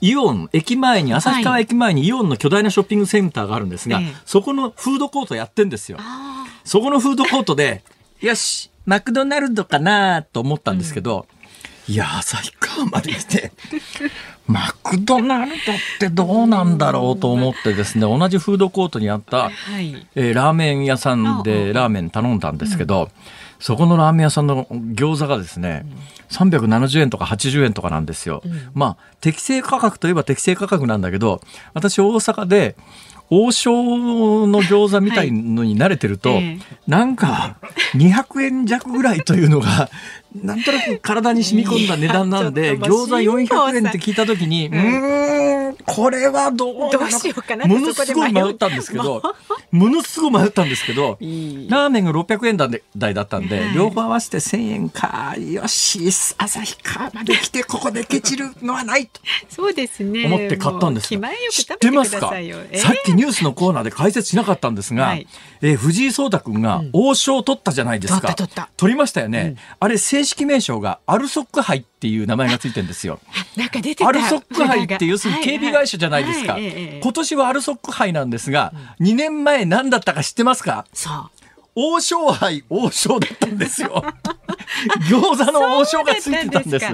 [0.01, 4.13] イオン、駅前に、旭川駅前にイオンの巨大なショッピングセンターがあるんですが、ええ。
[4.25, 5.99] そこのフードコートやってんですよ。
[6.01, 7.83] あそこのフードコートで、
[8.19, 11.27] よし、マクドナルドかなと思ったんですけど、
[11.87, 13.51] いや、旭川まで来て、
[14.51, 20.07] マクドナルドってどうなんだろうと思ってですね、同じフードコートにあった、ーはい。
[20.15, 23.09] えーラーメン屋さんあでラーメン頼んだんですけど、
[23.59, 25.85] そこのラーメン屋さんの餃子がですね、
[26.29, 28.41] 370円とか80円とかなんですよ。
[28.73, 31.41] まあ、適正価格といえば適正価格なんだけど、
[31.73, 32.75] 私大阪で、
[33.33, 33.71] 王将
[34.45, 36.43] の餃子みたいのに慣れてると、はい。
[36.43, 36.59] ええ。
[36.87, 37.57] なんか
[37.93, 39.89] 200円弱ぐらいというのが、
[40.35, 49.21] なんとなく体に染み込んだ値段なんで、餃子もう400円って聞いたときに、うーん、これはどうどうしようかなものすごい迷ったんですけど、
[49.71, 55.99] ものすごい迷ったんですけど、ラーメンが600円台で台だったんで、はい両方合わせて1000円か、よし、
[56.37, 59.21] 旭川まで来てここでケチるのはないと。
[59.49, 60.25] そうですね。
[60.25, 62.29] 思って買ったんです知ってますか？
[62.29, 62.37] さっ
[63.03, 65.27] きニュースのコーナーで解説しなかったんですが、はい。
[65.61, 68.35] えー藤井聡太君が王将を取ったじゃないですか。
[68.77, 69.55] 取りましたよね。
[69.79, 73.19] あれ正式名称がアルソック杯っていう名前がついてるんですよ。
[73.57, 76.53] なんか出てたアルソック杯って要するに警備会社じゃないですか。
[76.53, 80.85] はいはいはいええ今年はアルソック杯なんですが、2年前何だったか知ってますか？
[80.93, 81.29] そう
[81.73, 84.03] 王将杯王将だったんですよ。
[85.09, 86.85] 餃子の王将がついてたんです。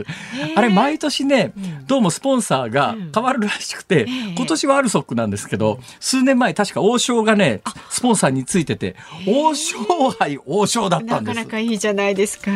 [0.55, 1.53] あれ毎年ね、
[1.85, 8.95] どうもスポンサーがうん変わるらしくて、ええ今年はアルソックなんですけど、数年前確か王将がね、スポンサーについてて、
[9.27, 9.77] 王将
[10.11, 11.13] 杯王将だったです。
[11.15, 12.51] なんかなかいいじゃないですか。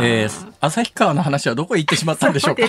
[0.00, 2.62] えー旭川の話はどこへ行ってしまったんでしょうか。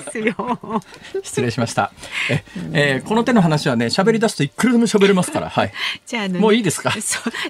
[1.23, 1.91] 失礼しました。
[2.29, 2.43] え、
[2.73, 5.71] えーこの手の話はね、喋り出すといくらでも喋れますから、はい。
[6.05, 6.91] じゃあもういいですか？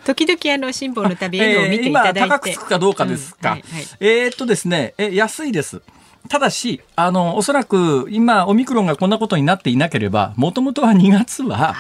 [0.06, 3.52] 時々あの辛抱の旅を見ていただいて、えー今高くつくかどうかですか。
[3.54, 5.82] うんはいはいえーっとですね、え安いです。
[6.30, 11.76] ただし、あの、おそらく今、オミクロンがこんなことになっていなければ、もともとは2月は、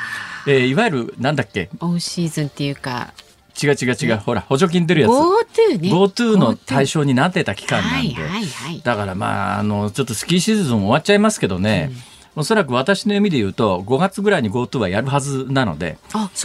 [0.47, 3.13] えーいわゆる、なんだっけ、オンシーズンっていうか。
[3.61, 5.11] 違う違う違う、ほら、補助金出るやつ。
[5.11, 5.89] GoTo ね。
[5.89, 8.13] GoTo の対象になってた期間なんで。
[8.13, 11.91] はいはいはいだからまあ、あの、ちょっとスキーシーズン終わっちゃいますけどね、
[12.37, 15.97] おそらく私の読みで言うと5月ぐらいに GoTo はやるはずなので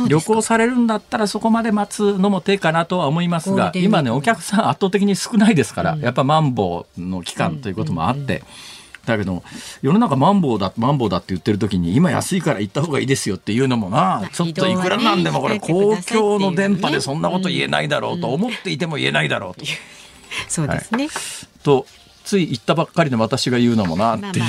[0.08, 8.42] 旅行されるんだったらそこまで待つのも手かなとは思いますが今ねお客さん圧倒的に少ないですから、うん、やっぱマンボウの期間ということもあって。
[9.04, 9.42] だけど
[9.82, 19.66] 世の中マンボウだマンボウだって言ってる時に今安いから行った方がいいですよっていうのもなちょっといくらなんでもこれ公共の電波でそんなこと言えないだろうと思っていても言えないだろうと。
[20.46, 21.12] そうですね、はい、
[21.64, 21.84] と
[22.24, 24.46] つい行ったばっかりの私が言うのもなっていう、ま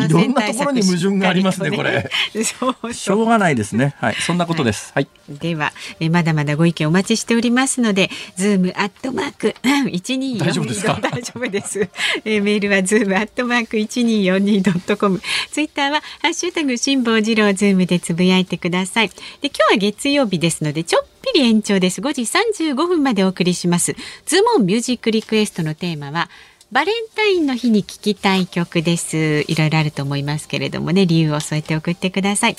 [0.00, 2.10] あ、いろんなところに矛盾がありますねこれ。
[2.92, 3.94] しょうがないですね。
[3.98, 9.54] はいそんなことです、はい、はい、ではえまだまだご意見お待ちしておりますのでズームアットマーク
[9.90, 10.98] 一二大丈夫ですか？
[11.02, 11.88] 大丈夫です。
[12.24, 15.20] えメールはズームアットマーク一二四二ドットコム。
[15.50, 19.08] ツイッターはハッシュタグ辛坊治郎ズームでつぶやいてください。
[19.08, 19.14] で
[19.48, 22.00] 今日は月曜日ですのでちょっぴり延長です。
[22.00, 23.94] 5時35分までお送りします。
[24.26, 26.28] ズームオンミュージックリクエストのテーマは
[26.70, 29.44] バレンタインの日に聴きたい曲です。
[29.48, 32.56] いろいろあると思いますけれどもね、理由を添えて送ってください。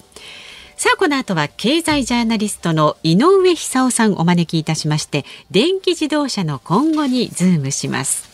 [0.77, 8.27] さあ、この後は経済ジャーナリストの井上久男さんお招きいたしまして、電気自動車の今後にズームします。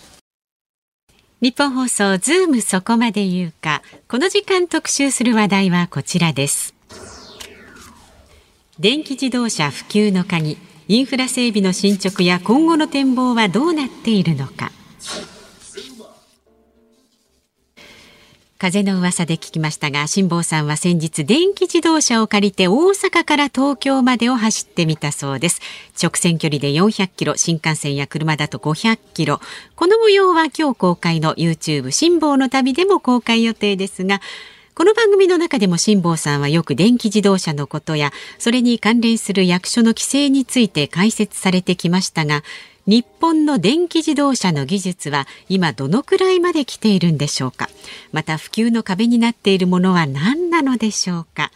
[1.42, 6.74] ニッポン放送ズームそこまで言うか、この時間特集する話題はこちらです。
[8.80, 10.58] 電気自動車普及の鍵、
[10.88, 14.72] インフラ整備の進捗や今後の展望はどうなっているのか。
[18.66, 25.62] 風の噂で聞きましたが辛坊さんは先日電気自動車を借りて大阪から東京までを走ってみたそうです。
[26.02, 29.40] 直線距離で400キロ新幹線や車だと500キロ。
[29.76, 34.20] この模様は今日公開の YouTube 辛坊の旅でも公開予定ですが
[34.74, 42.42] この番組の中でも辛坊さんはよく電気自動車のことやそれに関連する役所の規制について解説されてきましたが
[42.88, 47.70] 日本の電気自動車の技術は今どのくらいまで来ているんでしょうか？
[48.12, 51.52] また普及の壁になっているものは何なのでしょうか？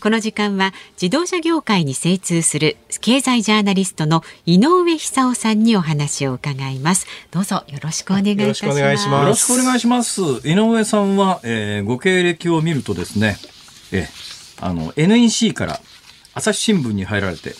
[0.00, 7.06] この時間は自動車業界に精通する経済ジャーナリストの井上久夫さんにお話を伺います。
[7.30, 8.80] どうぞよろしくお願いいたします。
[8.80, 8.94] よろ
[9.34, 10.22] しくお願いします。
[10.48, 13.36] 井上さんは、えー、ご経歴を見るとですね
[13.92, 14.08] え
[14.58, 15.80] あの NEC から
[16.32, 17.54] 朝日新聞に入られて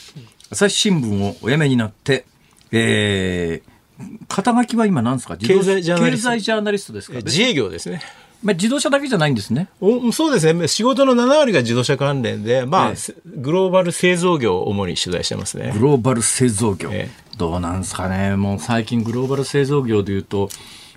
[0.50, 2.24] 朝日新聞をお辞めになって
[2.72, 5.36] えー、肩書きは今何ですか？
[5.36, 6.92] 経済ジャーナリスト。
[6.92, 7.18] ですか？
[7.18, 8.00] 自営業ですね。
[8.42, 9.68] まあ、自動車だけじゃないんですね。
[9.80, 10.66] おそうですね。
[10.66, 15.72] 仕事の7割が自動車関連で、まあ、ええ、グローバル製造業を主に取材してますね。
[15.78, 16.90] グローバル製造業。
[16.92, 18.34] え、どうなんですかね？
[18.34, 20.48] もう最近グローバル製造業でいうと、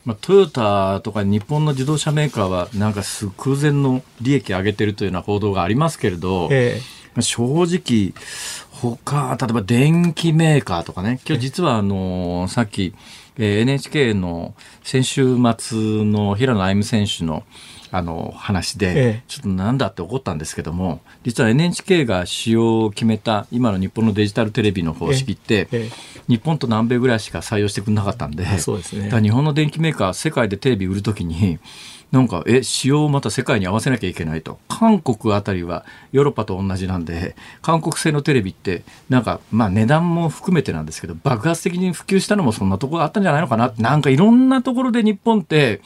[0.06, 3.04] まあ、トヨタとか日本の自動車メーカーはなんか
[3.38, 6.50] 空前の利益上げてるというような報道がありますけれど、
[7.20, 8.14] 正直
[8.92, 12.94] 他、例えば電機メーカーとかね、今日実はあの、さっき、
[13.38, 17.44] えー、NHK の先週末の平野歩夢選手の
[17.92, 25.70] あの話で、ちょっとなんだって怒ったんですけども、実は NHK が使用を決めた今の日本のデジタルテレビの方式って、
[26.28, 31.58] 日本と南米ぐらいしか採用してくれなかったんで、そうですね、日本の電機メーカー、世界でテレビ売るときに、
[32.12, 34.60] なんか、え、仕様をまた世界に合わせなきゃいけないと。
[34.70, 43.74] 韓国あたりはヨーロッパと同じなんで、韓国製のテレビって、なんか、まあ値段も含めてなんですけど、爆発的に普及したのもそんなところあったんじゃないのかな。
[43.78, 45.82] なんかいろんなところで日本って、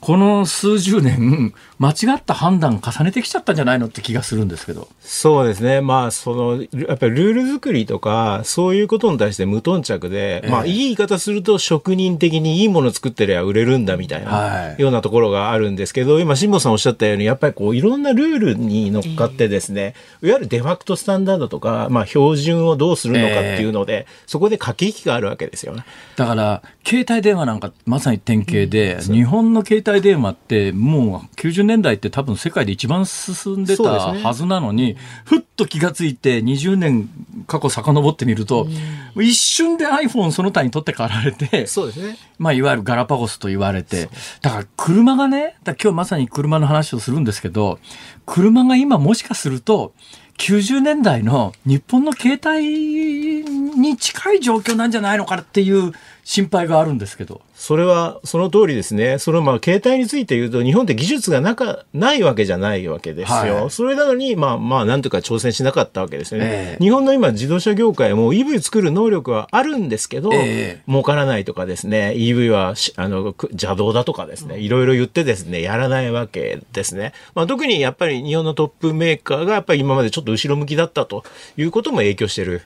[0.00, 4.88] この数十年、間違った判断重ねてきちゃったんじゃないのって気がするんですけど。
[5.00, 5.82] そうですね。
[5.82, 25.84] まあ、その、やっぱりルール作りとか、そういうことに対して無頓着で、えー、まあ、いい言い方すると職人的にいいもの作ってりゃ売れるんだみたいな、ようなところがあるんですけど、今、辛坊さんおっしゃったように、やっぱりこう、いろんなルールに乗っかってですね、えー、いわゆるデファクトスタンダードとか、まあ、標準をどうするのかっていうので、えー、そこで駆け引きがあるわけですよね。
[26.16, 37.08] だから、携帯電話なんかまさに典型で、うん、日本の携帯電話ってもう90年代って多分世界で一番進んでたはずなのに、ね、ふっと気がついて20年
[37.48, 38.68] 過去遡ってみると、
[39.16, 42.16] うん、一瞬で iPhone その他に取って代わられて、そうですね。
[42.38, 44.08] まあいわゆるガラパゴスと言われて、
[44.40, 47.80] だから車がね、だ今日まさに車の話をするんですけど、
[48.26, 49.92] 車が今もしかすると、
[50.40, 53.44] 90年代の日本の携帯
[53.78, 55.92] に近い状況なんじゃないのかっていう
[56.24, 57.40] 心配があるんですけど。
[57.54, 59.18] それはその通りですね。
[59.18, 63.54] そのまあ携帯について言うと日本って技術がなかないわけじゃないわけですよ。
[63.54, 66.46] はい、それなのにまあまあなんとか挑戦しなかったわけですよね。
[66.50, 77.12] えー、日本の今自動車業界も EV 作る能力はあるんですけど、えー、儲からないとかですね、EV はあの邪道だとかですね、いろいろ言ってですね、やらないわけですね。
[77.34, 81.24] まあ特にやっぱり日本のトップメーカーがやっぱり今までちょっと後ろ向きだったと
[81.58, 82.62] いうことも影響してる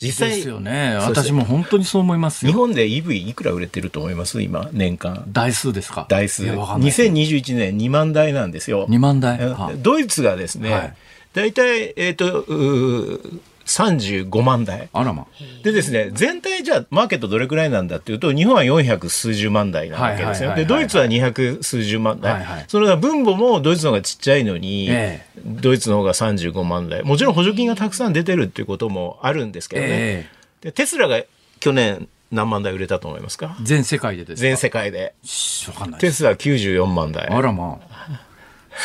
[0.00, 0.96] 実際ですよね。
[1.00, 4.42] 私も本当にそう思います日本で EV いくら売れてると思います？
[4.42, 5.24] 今年間。
[5.28, 6.06] 台数ですか？
[6.08, 6.44] 台数。
[6.44, 8.86] 2021年2万台なんですよ。
[8.88, 9.38] 2万台？
[9.78, 10.94] ドイツがですね、はい、
[11.32, 12.44] 大体えっ、ー、と
[13.66, 14.88] 35万台。
[14.92, 15.26] あらま。
[15.62, 20.54] でですね、全体じゃあマーケットどれくらいなんだっていうと、日本は400数十万台なわけですよ。
[20.54, 22.34] で、ドイツは200数十万台。
[22.34, 27.02] はいはい、それが分母もドイツの方がちっちゃいのに、えー、ドイツの方が35万台。
[27.02, 29.88] もちろん補助金がたくさん出てるっていうこともあるんですけどね。
[29.90, 31.22] えー、でテスラが
[31.60, 33.56] 去年何万台売れたと思いますか？
[33.62, 35.14] 全世界でです全世界で。
[36.00, 37.28] テスラ94万台。
[37.28, 38.20] あらまあ。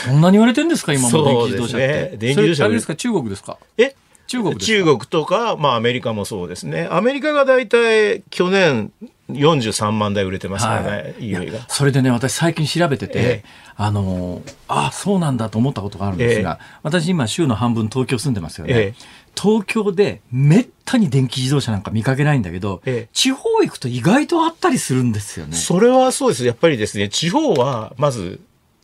[0.06, 0.94] そんなに言われてるんですか？
[0.94, 1.88] 今も電気自動車って。
[1.88, 2.66] ね、電気自動車。
[2.66, 2.96] あれですか？
[2.96, 3.58] 中国ですか？
[3.78, 3.96] え
[4.30, 6.88] 中国中国とか、まあ、アメリカもそうですね。
[6.92, 8.92] アメリカが大体去年
[9.32, 11.52] 43万台売れてますからね、はい。
[11.68, 18.74] それでね、私最近調べてて、えー、あの、あそうなんだと思ったことがあるんですが、えー、私今週の半分東京住んでますよね。
[18.76, 25.56] えー、東京でめったに電気自動車なんか見かけないんだけど、地方行くと意外とあったりするんですよね。
[25.56, 26.46] それはそうです。
[26.46, 28.40] やっぱりですね、地方はまず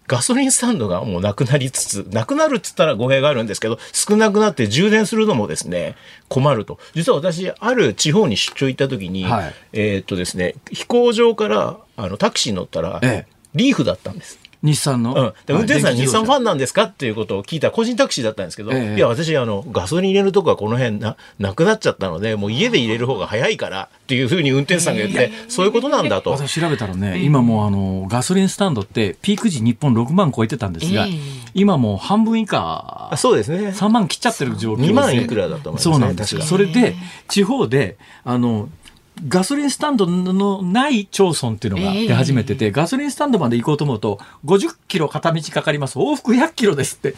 [0.07, 5.95] ガソリンスタンドがもうなくなりつつ、なくなるっつったら語弊があるんですけど、少なくなって充電するのもですね、
[6.29, 6.79] 困ると。
[6.93, 14.39] 実は私、ある地方に出張行った時に、はい、えー、っとですね、飛行場からあのタクシー乗ったら、ええ、リーフだったんです。
[14.65, 26.31] 日産の、うん、で運転手さん、日産ファンなんですかっていうことを聞いた個人タクシーだったんですけど、ええ、いや、私あの、ガソリン入れるとこはこの辺ななくなっちゃったので、もう家で入れる方が早いからっていうふうに運転手さんが言って、そういうことなんだと。
[26.31, 31.07] 私調べたらね、今もうあのガソリンスタンドってピーク時日本6万超えてたんですが、
[31.53, 33.69] 今もう半分以下、そうですね。
[33.69, 36.41] 3万切っちゃってる状況で2万いくらだと思います、そうなんですよ。
[36.41, 36.95] それで、
[37.27, 38.69] 地方で、あの、
[39.27, 45.97] ガソリンスタンドのない町村っていうのが出始めてて、えー、ガソリンスタンドまで行こうと思うと、50キロ片道かかります。
[45.97, 47.15] 往復100キロですって。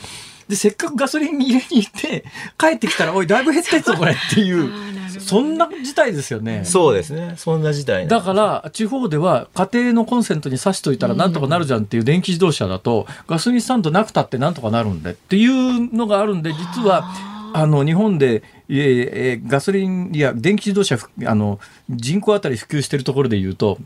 [0.47, 2.23] で、せっかくガソリン入れに行って、
[2.57, 4.71] 帰ってきたら、おい、だいぶ減ったやつ これっていう。
[5.19, 6.63] そんな事態ですよね。
[6.63, 7.33] そうですね。
[7.37, 17.11] そんな事態だから、地方では家庭のコンセントに挿しといたらなんとかなるじゃんっていう電気自動車だと、ガソリンスタンドなくたってなんとかなるんでっていうのがあるんで、実は、
[17.53, 23.77] あの、日本でえー、ガソリンや電気自動車あの人口当たり普及しているところでいうと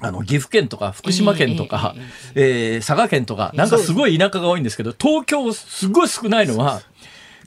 [0.00, 1.94] あの岐阜県とか福島県とか、
[2.34, 6.82] えー、えー、佐賀県とかなんかすごい田舎が多いんですけど東京すごい少ないのは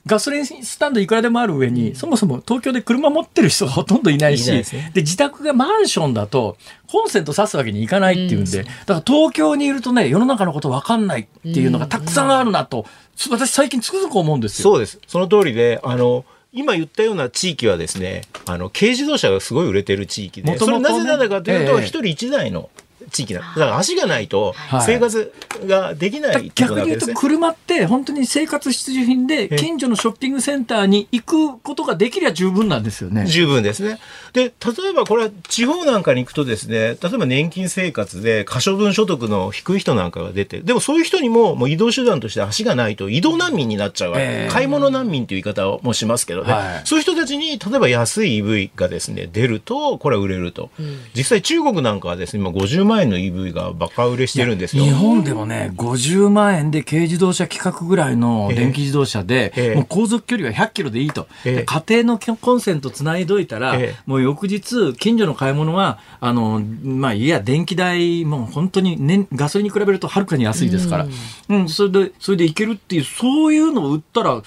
[0.06, 12.86] ガソリンスタンドいくらでもある上に、そもそも東京で車持ってる人が ほとんどいないし、で、ね、自宅がマンションだと、コンセント挿すわけにいかないっていうんで、だから東京にいるとね、世の中のこと分かんないっていうのがたくさんあるなと、
[13.30, 14.70] 私最近つくづく思うんですよ。
[14.70, 14.98] そうです。
[15.06, 22.70] その通りで、あの、今言ったような地域はですね、あの、軽自動車がすごい売れてる地域で、それなぜなのかというと、一人一台の
[23.10, 23.40] 地域だ。
[23.40, 24.54] だから足がないと
[24.84, 25.32] 生活
[25.66, 33.26] ができない、はい、逆に言うと車って本当に生活必需品で近所のショッピングセンターに行くことができりゃ十分なんですよね。
[33.26, 33.98] 十分ですね。
[34.32, 34.50] で、例
[34.90, 50.70] えばこれは地方なんかに行くとですね、例えば年金生活で可処分所得の低い人なんかが出て、でもそういう人にももう移動手段として足がないと移動難民になっちゃう、えー、買い物難民という言い方もしますけどね、はい、そういう人たちに例えば安い EV がですね、出ると、これは売れると。
[50.78, 54.84] うん、実際中国なんかはですね、今50万円の EV がバカ売れしてるんですよ。
[54.84, 61.26] 日本でもね、50万円で軽自動車規格ぐらいの電気自動車で、えー、もう航続距離は100キロでいいと。
[61.44, 71.06] えー、家庭のコンセントつないどいたら、えー、もう翌日、近所の買い物は、あの、まあ、いや、電気代、もう本当に、ね、ガソリンに比べるとはるかに安いですから、
[71.48, 74.42] うん、うん、それで、それでいけるっていう、そういうのを売ったら、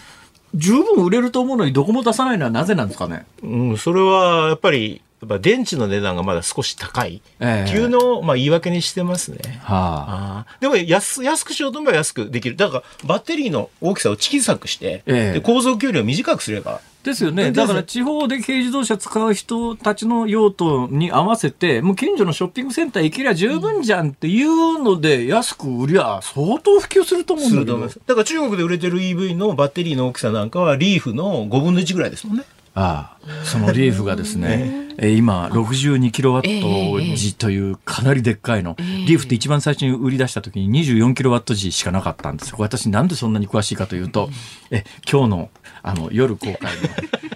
[0.55, 3.25] 十分売れると思うのにどこも出さないのはなぜなんですかね？
[3.41, 9.39] うん、それはやっぱりやっぱ電池の値段がまだ少し高いっていうのをまあ言い訳にしてますね。
[9.61, 12.57] はあ、でも安安くしようと思えば安くできる。
[12.57, 17.51] だからバッテリーの大きさを小さくして、ええ、で構造距離を短くすればですよね。
[17.51, 27.79] だから地方で軽自動車使う人たちの用途に合わせて、もう近所のショッピングセンター行けりゃ十分じゃんっていうので、安く売りゃ相当普及すると思うんだけど。
[27.79, 32.43] だから中国で売れてる EV のバッテリーの大きさなんかはリーフの5分の1ぐらいですもんね。
[32.75, 44.29] ああそのリーフがですね、 えー、今62キロワット時というかなりでっかいの、えー、リーフって一番最初に売り出した時に24キロワット時しかなかったんです私なんでそんなに詳しいかというと、
[44.71, 45.49] え今日の
[45.83, 46.59] あの夜公開の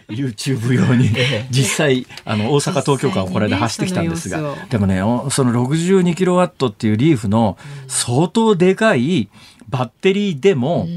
[0.08, 1.10] YouTube 用に
[1.52, 9.28] 実際あの大阪東京間をこれで走ってきたんですが、でもねその62キロワットっていうリーフの相当でかい
[9.70, 10.88] バッテリーでも、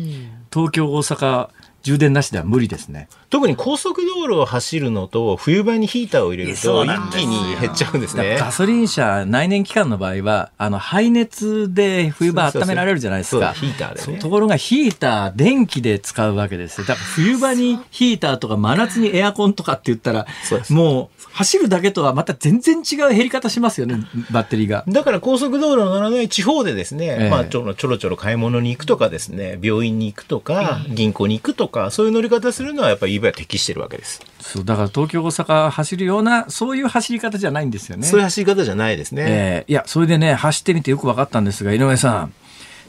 [0.53, 1.49] 東京大阪
[1.83, 3.09] 充電なしでは無理ですね。
[3.31, 8.37] 特に高速道路を走るのと冬場にヒーターを入れると一気に減っちゃうんですね。
[8.37, 13.53] ガソリン車内燃機関の場合はあの排熱で冬場温められるじゃないですか。
[13.53, 16.87] ヒーターで、ね、ところがヒーター電気で使うわけですよ。
[16.87, 20.27] だから冬場にヒーターとか真夏にエアコンとかって言ったら
[20.69, 24.85] もう走るだけとはまた全然違う減り方しますよねバッテリーが。
[24.89, 34.21] だから高速道路の乗らない地方でですね、えー、まあちょろちょろ買い物に行くとかですね病院に行くとか銀行に行くとかそういう乗り方するのはやっぱり EV は適してるわけです。
[34.41, 38.07] そうだから東京大阪走るようなそういう走り方じゃないんですよね。
[38.07, 39.25] そういう走り方じゃないですね。
[39.27, 42.33] えー、いやそれでね走ってみてよく分かったんですが井上さん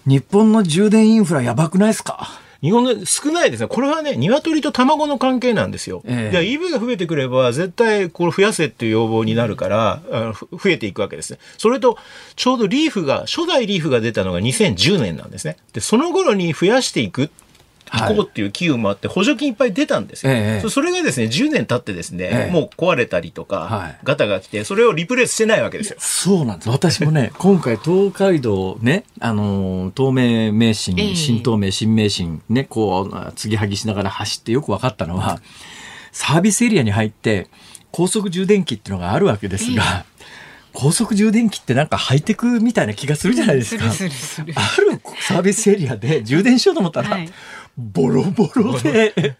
[0.05, 2.27] 日本の充電インフラやばくないですか？
[2.61, 3.67] 日本の少ないですね。
[3.67, 6.03] これはね、鶏と卵の関係なんですよ。
[6.05, 11.39] ええ、EV が増えてくれば、絶対これ増やせっていう要望になるから、あの増えていくわけですね。
[11.57, 11.97] それと、
[12.35, 15.57] ちょうどリーフが、初代リーフが出たのが2010年なんですね。
[15.73, 17.31] で、その頃に増やしていく
[17.91, 25.97] 行こうっていう機運もあって、補助金いっぱい出たんですよ、ええ、それがですね、10年経ってですね、え、もう壊れたりとか、はい、ガタが来て、それをリプレイスしてないわけですよ。
[25.99, 26.69] そうなんです。
[26.69, 35.41] 私もね、 今回東海道ね、あの、東名名神、新東名、新名神、ね、こう、継ぎはぎしながら走ってよく分かったのは、
[36.13, 37.47] サービスエリアに入って、
[37.91, 40.05] 高速充電器っていうのがあるわけですが、
[40.73, 43.85] 高速充電器ってなんかハイテクみたいな気がするじゃないですか。
[43.85, 47.29] あるサービスエリアで充電しようと思ったら、はい
[47.77, 49.37] ボロボロで、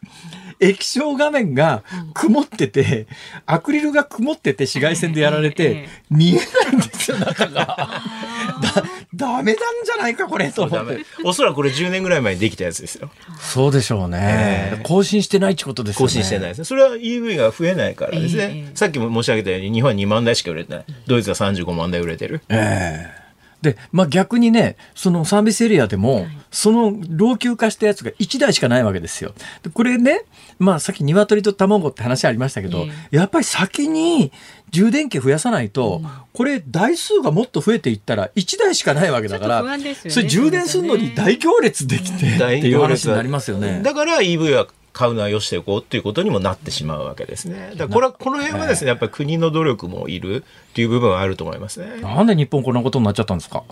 [0.62, 3.08] 液晶画面が曇ってて、
[3.48, 7.66] アクリルが曇ってて紫外線でやられて、見えないんですよ、中が。
[7.66, 11.04] だ、ダメなんじゃないか、これ、と思って。
[11.24, 13.10] おそらくこれ10年ぐらい前にできたやつですよ。
[13.40, 14.80] そうでしょうね。
[14.84, 16.06] 更新してないってことですね。
[16.06, 16.66] 更新してないですね。
[16.66, 18.72] それは EV が増えないからですね。
[18.76, 20.86] さっきも申し上げたように、日本は2万台しか売れてない。
[21.08, 22.42] ドイツは35万台売れてる。
[22.50, 23.21] ええ
[23.62, 29.34] で、まあ、逆にね、そのサービスエリアでも、その老朽化したやつが1台しかないわけですよ。
[29.64, 30.24] でこれね、
[30.60, 34.32] まあ、さっき鶏と卵って話ありましたけど、やっぱり先に
[34.72, 36.02] 充電器増やさないと、
[36.34, 39.64] これ台数がもっと増えていったら1台しかないわけだから、
[40.10, 43.82] それ充電するのに大行列できてっていう話になりますよね。
[43.84, 44.68] だから EV は
[45.02, 47.72] 買うのはよしておこうっていうことにもなってしまうわけですね。
[47.76, 52.02] だからこれは、この辺はですね、やっぱり国の努力もいるっていう部分はあると思いますね。
[52.02, 53.64] なんで日本こんなことになっちゃったんですか？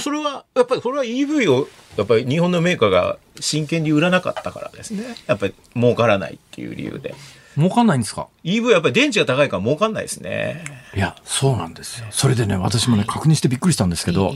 [0.00, 1.68] それは、やっぱりこれは EV を、
[1.98, 5.02] やっぱり日本のメーカーが真剣に売らなかったからですね。
[5.26, 7.14] やっぱり儲からないっていう理由で。
[7.56, 10.64] 儲かんないんですか ?EV やっぱり電池が高いから儲かんないですね。
[10.94, 12.06] いや、そうなんですよ。
[12.10, 14.32] それでね、私もね、確認してびっくりしたんですけど、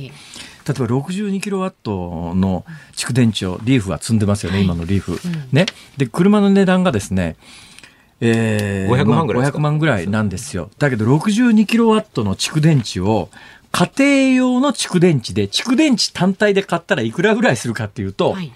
[0.67, 5.19] 例えば62キロワットの蓄電池をリーフは積んでますよね、はい、今のリーフ、うん、
[5.53, 5.67] ね。
[5.97, 7.37] で、車の値段がですね、
[8.21, 10.71] えー、500万ぐらい、まあ、500万ぐらいなんですよ。
[10.79, 13.29] だけど62キロワットの蓄電池を
[13.73, 18.53] 家庭用の蓄電池で、蓄電池単体で買ったらいくらぐらいするかっていうと、はい、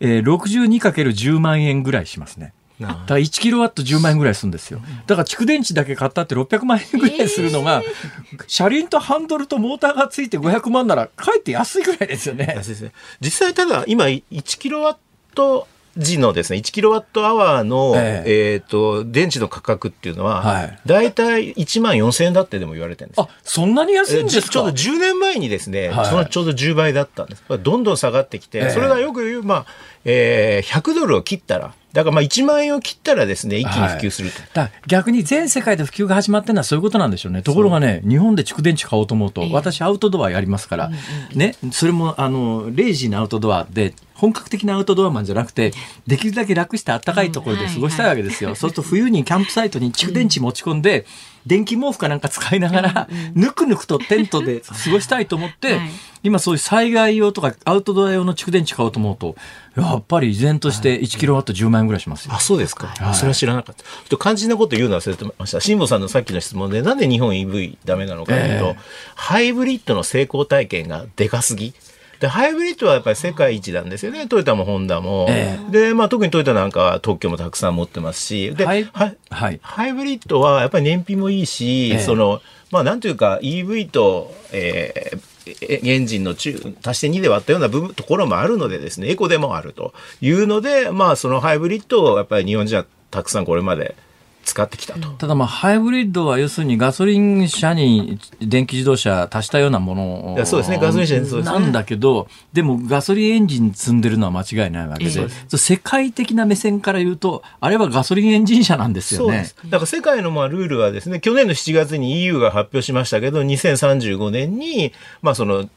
[0.00, 2.54] えー、62×10 万円ぐらいしますね。
[2.88, 4.80] だから1キロワット10万円ぐらいするんですよ。
[5.06, 12.54] だから蓄電池だけ買ったって600万円ぐらいするのが、えー、車輪とハンドルとモーターがついて500万なら、かえって安いぐらいですよね。
[12.56, 12.92] 安いですね。
[13.20, 14.96] 実際ただ、今1キロワッ
[15.34, 23.20] ト時のですね、1キロワットアワーの、えー、えーと電池の価格っていうのは、はい、大体1万4000円だってでも言われてるんです。
[23.20, 24.48] あ、そんなに安いんですか？
[24.52, 27.42] ちょうど10年前にですね、はい、そのちょうど10倍だったんです。
[27.48, 29.66] どんどん下がってきて、えー、それがよく言う、まあ、
[30.04, 34.60] えー、100ドルを切ったら、だからまあ1万円を切ったらですね、一気に普及すると。
[34.60, 37.42] はい、逆に全世界で普及が始まってるのはそういうことなんでしょうね。
[37.42, 40.90] ところがね、日本で蓄電池買おうと思うと、私アウトドアやりますから、
[41.34, 45.72] ね、それもあの、レイジーなアウトドアで、本格的なアウトドアマンじゃなくて、
[46.06, 48.50] できるだけ楽してあったかいところで過ごしたいわけですよ。
[48.50, 51.06] そうすると冬にキャンプサイトに蓄電池持ち込んで、
[51.46, 55.80] 電気毛布かなんか使いながら、ぬくぬくとテントで過ごしたいと思って、
[56.22, 59.36] 今そういう災害用とかアウトドア用の蓄電池買おうと思うと、
[59.76, 62.88] やっぱり依然として1キロワット10万円ぐらいしますあ、そうですか。
[62.88, 63.82] はい、それは知らなかった。
[63.82, 65.60] ちょっと肝心なこと言うの忘れてました。
[65.60, 68.76] 辛坊さんのさっきの質問で、なんで日本 EV ダメなのかというと、えー、
[69.14, 71.72] ハイブリッドの成功体験がでかすぎ。
[72.20, 74.28] で、ハイブリッドはやっぱり世界一なんですよね。
[74.28, 75.26] トヨタもホンダも。
[75.30, 78.54] えー、で、まあ特にトヨタなんかは特許もたくさん持ってますし。
[78.54, 79.06] で、はい、は
[79.50, 86.54] い、ハイブリッドはやっぱり燃費もいいし、えー、その、まあなんというか EV と、えー、エンジンの中
[86.84, 93.96] 足して2で割ったような部分ところもあるのでですね、エコでもあるというので、まあそのハイブリッドをやっぱり日本人はたくさんこれまで
[94.44, 95.08] 使ってきたと。
[95.10, 109.50] ただまあ、ハイブリッドは要するにガソリン車に電気自動車足したようなものそうですね、ガソリン車そうです、ね、なんだけど、でもガソリンエンジン積んでるのは間違いないわけで、世界的な目線から言うと、あれはガソリンエンジン車なんですよね。
[109.66, 115.68] だから世界のまあルールはですね、去年の7月に EU が発表しましたけど、2035年に、まあその、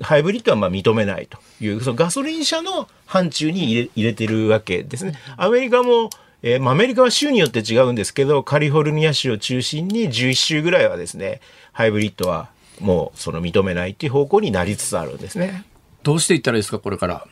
[0.00, 5.14] ハイブリッドはまあ認めないというそのガソリン車の範疇に入れ入れてるわけですね。
[5.36, 6.10] アメリカも
[6.42, 11.40] えー、アメリカは州によって違うんですけど、カリフォルニア州を中心に11州ぐらいはですね、
[11.72, 15.64] ハイブリッドはもうその認めないっていう方向になりつつあるんですね。
[16.02, 17.26] どうしていったらいいですか、これから。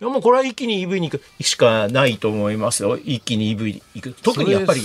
[0.00, 2.98] いやもうこれは一気に EV に行くしかないと思いますよ。
[2.98, 4.12] 一気に EV に行く。
[4.22, 4.80] 特にやっぱり、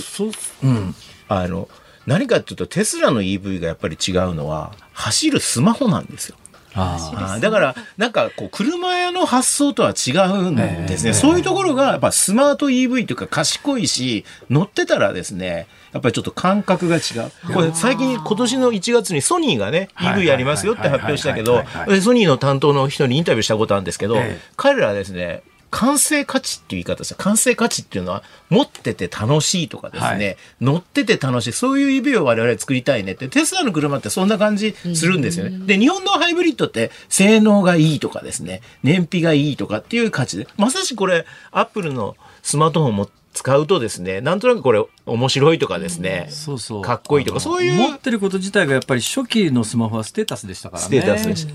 [0.63, 0.95] うん、
[1.27, 1.67] あの、
[2.05, 6.37] 何かっていうとテスラの EV がやっぱり違うのは、走るスマホなんですよ。
[6.77, 11.11] あだからなんかこう車屋の発想とは違うんですね、え。
[11.11, 17.53] ー、そういうところがやっぱスマート EV というか賢いし乗ってたらですねやっぱりちょっと感覚が違う。
[17.53, 21.63] これ最近今年の1月にソニーがね EV やりますよって発表したけど
[22.01, 31.51] ソニーの担当の人にインタビューしたことあるんですけど、えー、彼らはですね完成価値っていう言い方です完成価値っていうのは持ってて楽しいとかですね、はい、乗ってて楽しい。
[31.53, 33.27] そういう指を我々作りたいねって。
[33.27, 35.57] テスラの車ってそんな感じするんですよね。
[35.65, 38.61] で日本のハイブリッドって性能がいいとかですね。
[38.83, 40.37] 燃費がいいとかっていう価値。
[40.37, 44.21] でまさしくこれアップルのスマートフォンも使うとですね。
[44.21, 46.81] なんとなくこれ面白いとかですね、そうそう。
[46.81, 47.39] かっこいいとか。
[47.39, 50.87] そういう持ってること自体がやっぱり初期のスマホはステータスでしたからね。
[50.87, 51.53] ステータスでした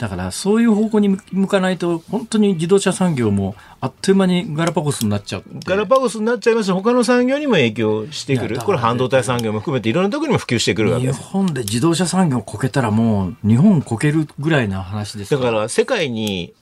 [0.00, 6.72] だからそういう方向に向かないと本当に自動車産業もあっという間にガラパゴスになっちゃうガラパゴスになっちゃいます。
[6.72, 8.58] 他の産業にも影響してくる。
[8.60, 11.18] これ半導体産業も含めていろんなところにも普及してくるわけです。
[11.18, 16.54] 日本で自動車産業こけたらもう日本こけるぐらいな話ですだから世界に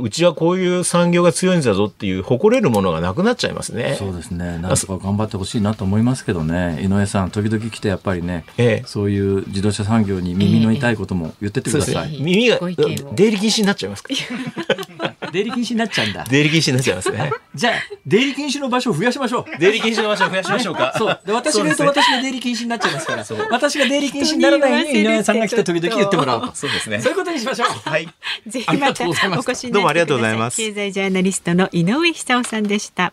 [0.00, 3.96] うちはこういう産業が強いんだぞっていう誇れるものがなくなっちゃいますね。
[3.98, 4.58] そうですね。
[4.58, 6.80] なんとか頑張ってほしいなと思いますけどね。
[6.82, 12.16] 井上さん、時々来てやっぱりね、ええ、そういう自動車産業に耳の痛いことも言ってってください。
[12.16, 14.10] え、耳が出入り禁止になっちゃいますか。
[15.32, 16.24] 出入り禁止になっちゃうんだ。
[16.24, 17.32] 出入り禁止になっちゃいますね。
[17.54, 17.74] じゃあ、
[18.06, 19.58] 出入り禁止の場所を増やしましょう。
[19.58, 20.94] 出入り禁止の場所を増やしましょうか。
[20.96, 21.20] そう。
[21.24, 23.24] で、私が言うと私が出入り禁止になっちゃいますから。
[23.50, 26.50] 私が出入り禁止にならないように井上さんが来て時々言ってもらう。
[26.54, 27.00] そうですね。
[27.00, 27.68] そういうことにしましょう。
[27.68, 28.08] はい。
[28.46, 30.56] ぜひまたお越しどうもありがとうございます。
[30.56, 33.12] 経済ジャーナリストの井上久夫さんでした。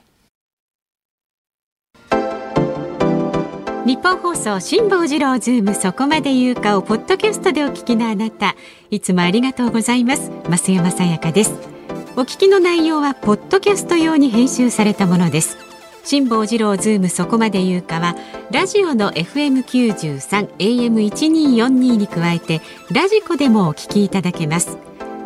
[3.87, 8.57] 日本放送辛坊治郎ズームそこまで言うかをポッドキャストでお聞きのあなた
[8.91, 11.76] いつもありがとうございます増山さやかです
[12.19, 15.55] お聞きの内容はポッドキャスト用に編集されたものです。
[16.03, 18.15] 辛坊治郎ズームそこまで言うかは
[18.49, 22.61] ラジオの FM93 AM1242 に加えて
[22.91, 24.79] ラジコでもお聞きいただけます。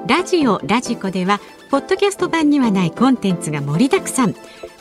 [0.06, 1.40] ラジオラジコでは
[1.70, 4.36] ポッドキャスト版にはないコンテンツが盛りだくさん。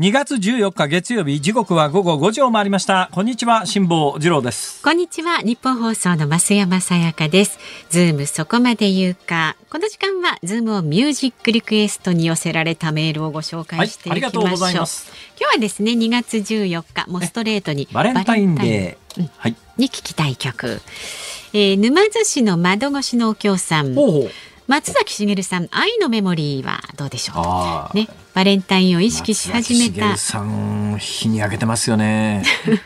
[0.00, 3.10] 2月14日月曜日時刻は午後5時を回りました。
[3.12, 4.82] こんにちは辛坊治郎です。
[4.82, 7.58] こんにちはニッポン放送の増山さやかです。
[7.90, 9.58] ズームそこまで言うか。
[9.68, 15.12] この時間はズームオンミュージックリクエストに寄せられたメールをご紹介していきましょう、はい、ありがとうございます。
[15.38, 20.80] 今日はですね2月14日もうストレートにバレンタインデー、うん、はい、に聞きたい曲、
[21.52, 23.94] えー、沼津市の窓越しのお京さん。
[23.94, 24.30] ほうほう
[24.70, 30.16] 松崎しげるさん愛のメモリーはどうでしょうねバレンタインを意識し始めた。
[30.16, 32.44] さん日に焼けてますよね。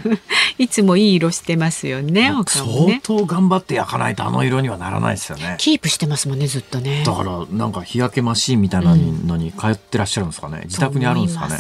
[0.57, 2.33] いつもいい色してますよねね。
[2.47, 5.57] 相当頑張って焼かないとあの色にはならないですよね。
[5.59, 7.05] キープしてますもんねずっとね。
[7.05, 11.59] だからなんか日焼けマシーンみたいなのに通ってらっしゃるんですかね、自宅にあるんですかね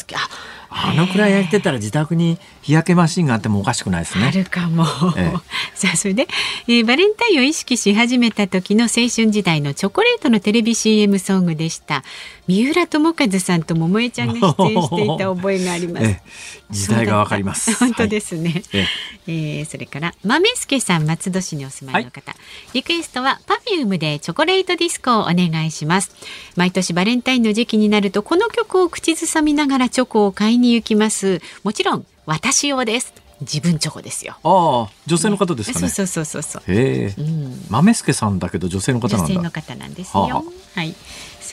[0.76, 4.26] あのくらい焼いてたら自宅に日焼けマシンがあってもおかしくないですね。
[4.26, 4.84] あるかも。
[5.16, 5.36] ええ、
[5.74, 6.26] さあそれで、
[6.66, 12.02] えー、バレンタインを意識し始めた時の青春時代のチョコレートのテレビ CM ソングでした。
[12.46, 16.06] 三浦友和さんと桃江ちゃんが 出演していた覚えがあります。
[16.06, 16.22] ええ、
[16.70, 17.74] 時代がわかります。
[17.76, 18.62] 本当ですね。
[18.72, 18.82] はい、
[19.28, 22.40] ええー、それから豆助さん松戸市にお住まいの方、はい、
[22.74, 26.10] リクエストは Perfume でチョコレートディスコをお願いします。
[26.56, 31.40] 毎年バレンタインの時期になるとこの曲を口ずさみながらチョコを買いに行きます。
[31.62, 33.14] もちろん私用です。
[33.40, 34.36] 自分チョコですよ。
[34.42, 35.88] ああ、女性の方ですかね。
[35.88, 40.22] そうそうそうそうへえ、うん、豆助さんだけど女性の方女性の方なんですよ。
[40.22, 40.42] は
[40.76, 40.94] あ、はい。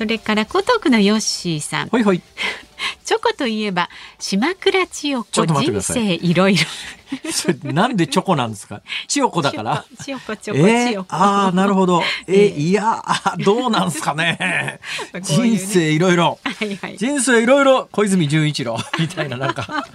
[0.01, 1.89] それから江東区のヨッシーさん。
[1.89, 2.21] はいはい。
[3.05, 3.87] チョコといえば
[4.17, 6.63] 島倉千代子人生いろいろ。
[7.71, 8.81] なんでチョコなんですか？
[9.07, 9.85] 千代子だから。
[10.03, 12.01] 千代子チョコ、えー、ああなるほど。
[12.25, 13.03] えー、いや
[13.45, 14.79] どうなんですかね？
[15.21, 16.39] 人生いろいろ。
[16.97, 19.85] 人生いろいろ小泉純一郎みたいななんか。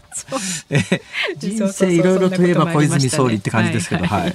[0.70, 1.00] えー、
[1.36, 4.06] 人生いろいろといえば小泉総理って感じですけど。
[4.06, 4.34] はい、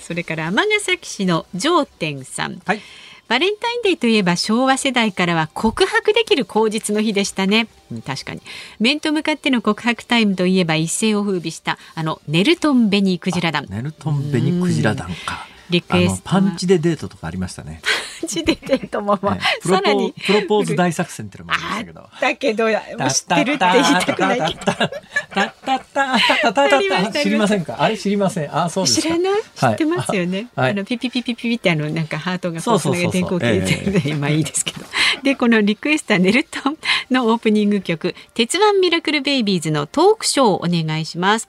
[0.00, 2.60] それから尼崎市の上天さん。
[2.66, 2.82] はい。
[3.28, 7.66] バレンタインデーといえば昭和世代からは告白できる口実の日でしたね。
[8.06, 8.40] 確かに。
[8.78, 13.66] 面と向かっての告白タイムといえば一世を風靡したあのネルトン・ベニクジラ団。
[13.68, 15.55] ネルトン・ベニクジラ団か。
[15.70, 17.80] リクエストパンチでデートとかありましたね。
[18.20, 22.08] パンチでデートも、まあ、さらにプロポーズ大作戦ってのもありましたけど。
[22.20, 22.66] だけど
[23.10, 24.88] 知ってるって言いたくないけどタッ
[25.34, 28.56] タッタッタッタッタッタッありました知りませんかあれ知りません。
[28.56, 28.86] あ、そう。
[28.86, 34.86] 知らない知はいってますよね、はいあのピピピピピピってあのなんかハートがそうそうそうそうなげてこう消えてるんで、まあいいですけど
[35.22, 36.76] でこのリクエストはネルトン
[37.10, 41.48] のオープニング曲「鉄腕ミラクルベイビーズ」のトークショーをお願いします。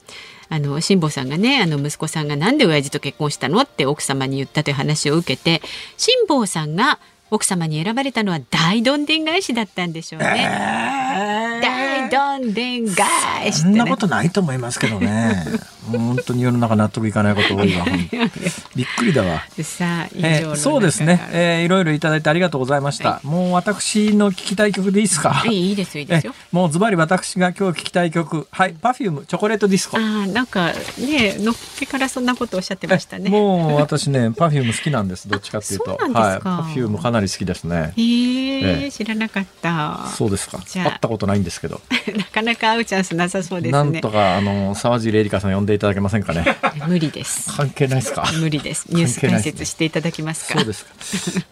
[0.49, 5.61] あの辛坊さんがねあの息子さんがなんで親父と結婚したのって奥様に言ったという話を受けて
[5.97, 11.59] 辛坊さんが奥様に選ばれたのは大どんでん返しだったんでしょうね。
[11.61, 15.43] 大どんでん返しねそんなことないと思いますけどね。
[15.87, 17.85] 本当に世の中納得いかないこと多いわ。
[18.75, 19.43] びっくりだわ。
[19.63, 25.43] さあ以上のえーそうですね、えーいろいろいただいてありがとうございました、はもう私の聞きたい曲でいいですか？
[25.47, 26.33] いいいいですよいいですよ。
[26.35, 28.47] えもうズバリ私が今日聞きたい曲。
[28.51, 29.97] はい Perfume チョコレートディスコ。
[29.97, 33.29] ああなんかねのっけからそんなことおっしゃってましたね。
[33.29, 35.97] もう私ね Perfume 好きなんですどっちかっていうと。
[35.99, 36.49] そうなんですか。
[36.49, 37.93] はい、Perfume かなり好きですね。
[37.97, 40.07] へえええ知らなかった。
[40.15, 40.59] そうですか。
[40.59, 41.81] 会ったことないんですけど、
[42.15, 43.71] なかなか会うチャンスなさそうですね。
[43.71, 44.09] なんと。
[44.09, 46.57] かあの沢尻エリカさん呼んでいただけませんかね
[46.87, 47.49] 無理です。
[47.55, 48.29] 関係ないですか？
[48.39, 48.85] 無理です。
[48.89, 50.59] ニュース解説していただけますか？
[50.59, 50.91] そうですか、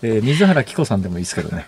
[0.02, 1.66] えー水原希子さんでもいいですけどね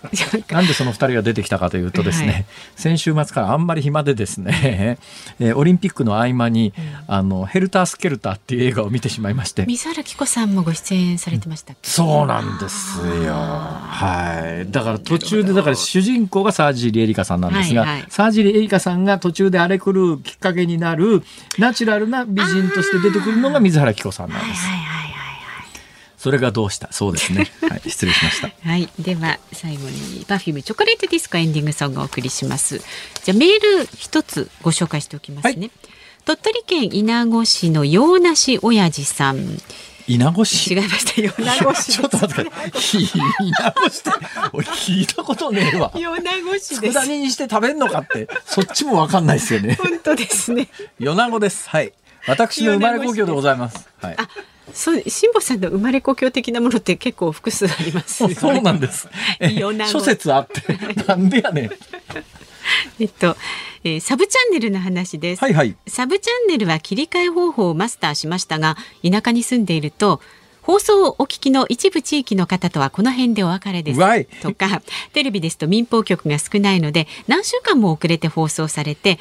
[0.50, 2.44] なんでその二人が出てきたかというとですね、はい
[2.76, 4.98] 先週末からあんまり暇でですね、
[5.40, 6.72] えーオリンピックの合間に、
[7.06, 11.74] あのヘルタースケルターっていう映画を見てしまいまして水原希子さんもご出演されてました。
[11.82, 13.32] そうなんですよ。
[13.32, 14.70] はい。
[14.70, 21.22] だから途中で、だから主人公が沢尻エリカさんなんですが、はいはい沢尻エリカさんが途中であれ来るきっかけになる、
[21.58, 24.62] ナチュラルな美人として出てくるのが水原希子さんなんです。
[24.66, 25.08] はいはいはい
[26.16, 26.90] それがどうした？
[26.92, 27.46] そうですね。
[27.70, 27.82] はい。
[27.88, 28.48] 失礼しました。
[28.48, 28.58] はい。
[28.64, 32.78] はい、では最後に Perfume チョコレートディスコエンディングソングをお送りします。
[33.22, 35.70] じゃあメール一つご紹介しておきますね。
[36.24, 39.58] 鳥取県稲子市の洋梨親父さん。
[40.08, 40.74] 稲子市？
[40.74, 41.12] 違いました。
[41.22, 41.30] 米
[41.64, 41.92] 子市。
[41.92, 42.50] ちょっと待って。
[42.50, 44.10] 稲子市って、
[44.52, 45.92] 俺聞いたことねえわ。
[45.94, 46.94] 米子市です。
[46.94, 49.76] 佃煮にして食べんのかって、そっちもわかんないですよね。
[49.80, 50.66] 本当ですね。
[50.98, 51.68] 米子です。
[51.68, 51.92] はい。
[52.28, 53.88] 私の生まれ故郷でございます。
[54.00, 54.16] はい。
[54.18, 54.28] あ、
[54.72, 58.34] そう、辛坊さんの生まれ故郷的なものって結構複数ありますよね。
[58.36, 59.08] そうなんです。
[59.90, 60.62] 諸説あって、
[61.06, 61.70] なんでやねん。
[63.00, 63.36] えっと、
[63.84, 65.42] えーサブチャンネルの話です。
[65.42, 65.74] はいはい。
[65.86, 68.76] サブチャンネルは切り替え方法をマスターしましたが
[69.08, 70.20] 田舎に住んでいると
[70.68, 73.98] 放送をお聞きの一部地域の方とはこの辺でお別れです
[74.42, 74.82] とか
[75.14, 79.18] テレビですと民放局が少ないので何週間も遅れて放送されて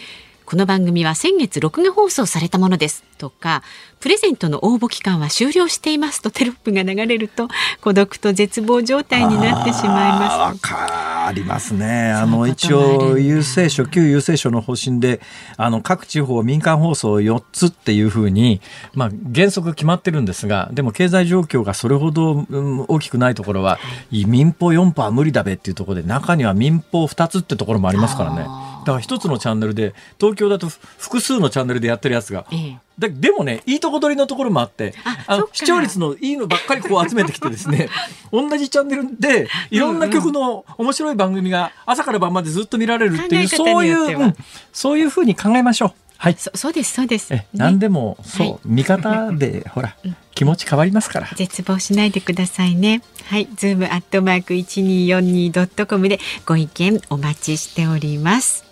[0.48, 3.64] この番組は先月録画放送されたものですとか
[4.00, 7.50] プレゼントの応募期間は終了していますとテロップが流れると
[7.82, 10.20] 孤独と絶望状態になってしまいわ
[10.50, 10.62] ます。
[10.62, 12.12] かりますね。
[12.12, 15.22] あの、一応、郵政省、旧郵政省の方針で、
[15.58, 18.62] あの、各地方民間放送4つっていうふうに、
[18.94, 23.80] まあ、原則決まってるんですが、でも経済状況がそれほど、うん大きくないところは、
[24.12, 28.67] 民放4波は無理だべっていうところで、中には民放2つってところもありますからね。
[28.88, 34.94] だから一つのチャンネルで、東京だと複数のチャンネルでやってるやつが、ええででもね、いいとこ取りのところもあって、
[35.28, 37.90] あの視聴率のいいのばっかりこう集めてきてですね、
[38.32, 44.36] 同じチャンネルでいろんな曲の面白い番組が朝から晩までずっと見られるっていう、そういう、うん
[44.72, 45.92] そういうふうに考えましょう。
[46.18, 46.36] はい。
[46.38, 47.34] そそうですそうです。
[47.54, 49.96] 何でも、そう、はい見方で、 ほら、
[50.34, 51.30] 気持ち変わりますから。
[51.36, 53.02] 絶望しないでくださいね。
[53.26, 58.67] はい、ズームアットマーク一二四二ドットコムでご意見お待ちしております。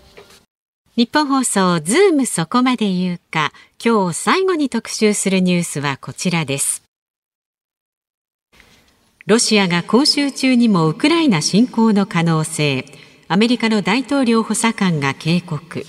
[0.98, 3.52] ニッポン放送ズームそこまで言うか、
[3.84, 6.84] 今日最後に特集するニュースはこちらです。
[9.26, 12.86] ロシアが今週中にもウクライナ侵攻の可能性、
[13.28, 15.86] アメリカの大統領補佐官が警告。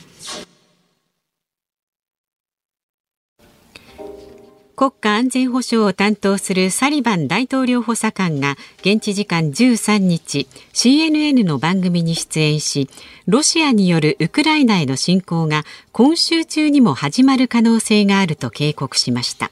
[4.76, 12.90] 国家安全保障を担当するサリバン大統領補佐官が現地時間13日 CNN の番組に出演し
[13.26, 19.50] ロシアによるウクライナへの侵攻が今週中にも始まる可能性があると警告しました。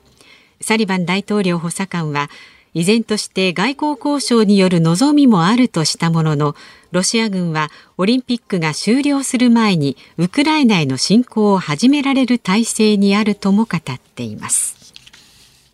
[0.61, 2.29] サリバン大統領補佐官は
[2.75, 6.55] 依然として外交交渉による望みもあるとしたものの
[6.93, 14.84] ロシア軍はオリンピックが終了する前にウクライナへの侵攻を始められる体制にあるとも語っています。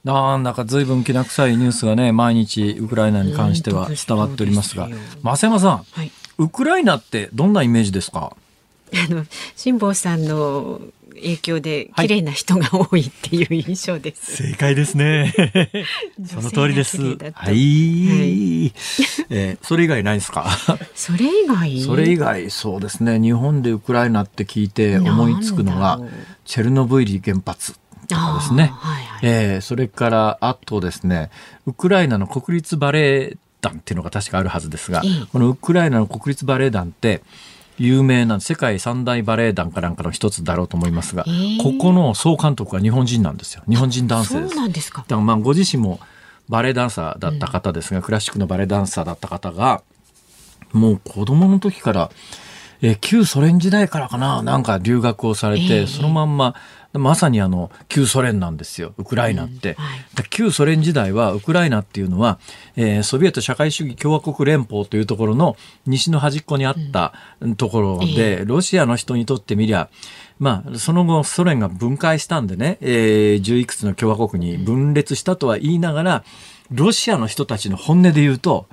[0.05, 4.88] なんだか随分きな臭いニュースがね、毎日ウクライナに関しては伝わっておりますが
[5.22, 8.34] 増山さん、はいウクライナってどんなイメージですか？
[8.94, 9.26] あの
[9.57, 10.80] 辛坊さんの
[11.16, 14.42] 影響で綺麗な人が多いっていう印象です。
[14.42, 15.34] はい、正解ですね。
[16.26, 16.96] その通りです。
[17.03, 17.18] はい。
[17.34, 17.53] はい、
[19.28, 20.48] えー、それ以外ないですか？
[20.96, 21.80] それ以外？
[21.82, 23.20] それ以外、そうですね。
[23.20, 26.01] 日本でウクライナって聞いて思いつくのが
[26.46, 27.74] チェルノブイリ原発。
[28.15, 31.31] とかですね、はいはい、えー、それからあとですね
[31.67, 35.03] ウクライナの国立バレエ団っていうのが確かあるはずですが、
[35.33, 37.23] このウクライナの国立バレエ団って
[37.77, 41.25] 有名な世界三大バレエ団かなんかの一つだろうと思いますが、
[41.63, 43.63] ここの総監督は日本人なんですよ。
[43.69, 44.55] 日本人男性です。
[44.55, 45.03] そうなんですか。
[45.03, 46.01] だからまあご自身も
[46.49, 49.83] バレエダンサーだった方ですが、うん、クラシックのバレエダンサーだった方が
[50.73, 52.11] もう子供の時から
[52.83, 56.55] え旧ソ連時代からかななんか留学をされて、そのまんま
[56.93, 62.41] まさにあの旧ソ連なんですよウクライナって、うんはい、旧ソ連時代はウクライナっていうのは、
[62.76, 67.12] えー、ソビエト社会主義共和国連邦というところの西の端っこにあった
[67.57, 69.88] ところで、うん、ロシアの人にとってみりゃ
[70.41, 76.24] まあ、その後ソ連が分解したんでね、えー、十いくつの共和国に分裂したとは言いながら
[76.70, 78.66] ロシアの人たちの本音で言うと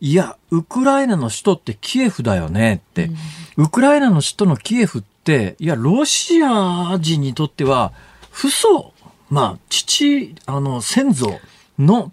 [0.00, 3.16] いや、ウクライナの首都ってキエフだよねって、うん、
[3.58, 7.92] ウクライナの首都のキエフって、いや、ロシア人にとっては、
[8.32, 8.94] 父祖、
[9.30, 11.40] まあ、父、あの、先祖
[11.76, 12.12] の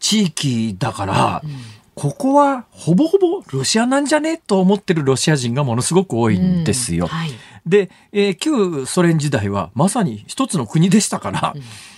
[0.00, 1.50] 地域だから、うん、
[1.94, 4.38] ここはほぼほぼロシアなんじゃね？
[4.38, 7.04] と思ってるロシア人がものすごく多いんですよ。
[7.04, 7.10] うん。
[7.10, 7.30] はい、
[7.66, 11.54] で、えー、旧ソ連時代はまさに一つの国でしたから、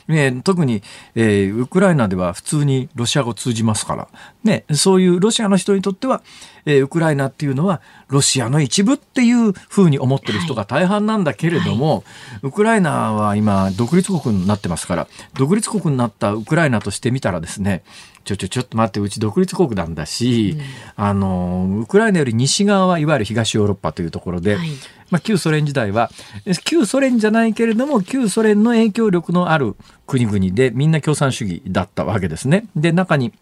[0.08, 0.82] えー、特に、
[1.14, 4.08] えー、ウクライナでは普通にロシア語通じますから、
[4.42, 6.22] ね、そういうロシアの人にとっては、
[6.64, 12.04] えー、ウクライナっていうのはロシアの一部っていうふうに思ってる人が大半なんだけれども、はい。
[12.44, 17.82] ウクライナは今独立国になってますから独立国になったウクライナとしてみたらですね
[18.24, 20.56] ちょちょちょっと待ってうち独立国なんだし、
[20.96, 24.68] うん、あのウクライナより西側はいわゆる東ヨーロッパというところで、はい、
[25.10, 26.10] まあ、旧ソ連時代は
[26.64, 32.66] 旧ソ連じゃないけれども旧ソ連の影響力のある国々でみんな共産主義だったわけですね。
[32.76, 33.32] で中に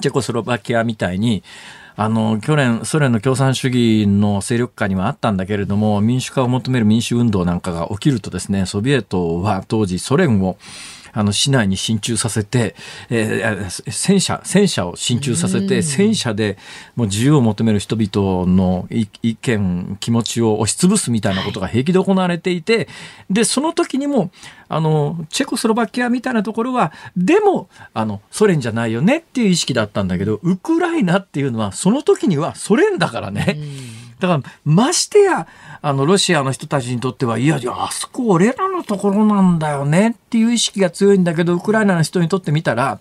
[0.00, 1.42] チェコスロバキアみたいに
[1.94, 10.56] あの、去年、ソ連の共産主義の勢力下にはあったんだけれども、民主化を求める民主運動なんかが起きるとですね、ソビエトは当時ソ連を
[11.12, 12.74] あの市内に進駐させて、
[13.10, 16.56] えー、戦車戦車を進駐させて、戦車で
[16.96, 22.88] もう自由を求める人々の意見気持ちを押しつぶすみたいなことが平気で行われていて
[23.30, 24.30] でその時にも
[24.68, 33.58] あのチェコスロバキアみたいなところはでもあのソ連じゃないよねっていう意識だったんだけどウクライナっていうのはその時にはソ連だからね。
[34.22, 35.46] だからましてや
[35.84, 43.00] あの、ロシアの人たちにとっては、いやいや、あそこ俺らのところなんだよねっていう意識が強いんだけど、ウクライナの人にとってみたら、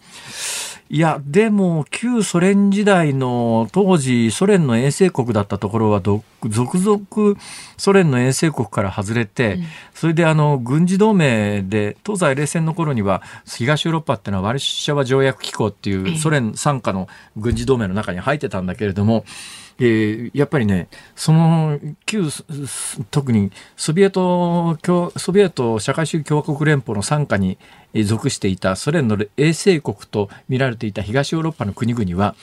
[0.90, 7.38] いや、でも、旧ソ連時代の当時、ソ連の衛星国だったところは、続々
[7.78, 9.64] ソ連の衛星国から外れて、うん、
[9.94, 17.08] それであの、軍事同盟で、東西冷戦の頃には、東ヨーロッパっていうのはワルシャワ条約機構っていうソ連傘下の
[17.38, 19.24] 軍事同盟の中に入ってたんだけれども、
[19.80, 22.30] えー、やっぱりね、その旧、
[23.10, 24.78] 特にソビエト、
[25.18, 27.58] ソビエト社会主義共和国連邦の傘下に
[28.06, 32.36] 属していたソ連の衛星国と見られていた東ヨーロッパの国々は、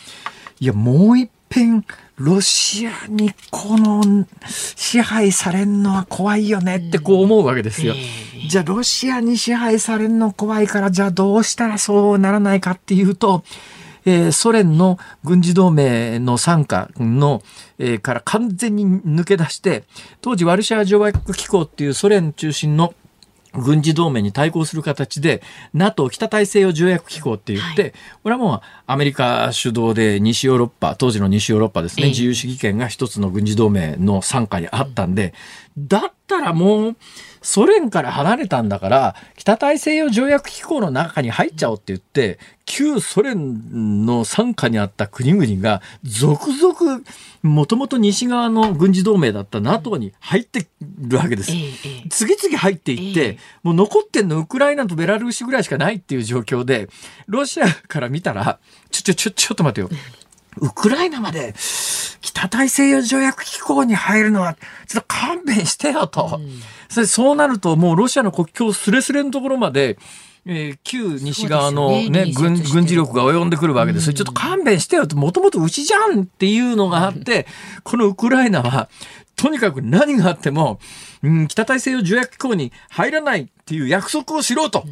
[0.61, 1.85] いや、もう一遍、
[2.17, 7.95] ロシアにこの支配されんのは怖いよねってこう思うわけですよ。
[8.49, 13.45] じゃあロシアに支配されんの怖いからじゃあどうしたらそうならないかっていうと
[14.09, 17.43] えー、ソ連の軍事同盟の傘下の、
[17.79, 19.85] えー、から完全に抜け出して
[20.23, 22.95] 当時ワルシャワ条約機構っていうソ連中心の
[23.53, 25.43] 軍事同盟に対抗する形で
[25.75, 27.93] NATO 北大西洋条約機構って言って、はい、
[28.23, 35.35] これはもうアメリカ主導で西ヨーロッパ当時の西ヨーロッパですね、自由主義権が一つの軍事同盟の傘下にあったんで、
[35.77, 36.97] だったらもう
[37.49, 47.01] ソ連から離れたんだから北大西洋条約機構の中に入っちゃおうって言って旧ソ連の傘下にあった国々が続々
[47.43, 50.67] もともと西側の軍事同盟だった NATO に入って
[50.99, 51.53] るわけです。
[52.11, 56.91] 次々入っていって、もう残ってんのウクライナとベラルーシぐらいしかないっていう状況で
[57.29, 58.59] ロシアから見たら
[58.91, 59.89] ちょちょちょちょっと待てよ。
[60.61, 61.55] ウクライナまで
[62.33, 64.55] 北大西洋条約機構に入るのは
[64.87, 66.39] ちょっと勘弁してよと。
[66.41, 66.61] うん。
[66.89, 69.99] それそうなるともうロシアの国境すれすれのところまで
[70.51, 74.09] えー、旧西側のね、ね軍軍事力が及んでくるわけです。
[74.09, 77.47] うん、ちょっと勘弁してよと、もともと牛じゃんっていうのがあって、
[77.85, 78.89] このウクライナは、
[79.37, 80.81] とにかく何があっても、
[81.23, 84.85] うん、北大西洋条約機構に入らないっていう約束をしろと。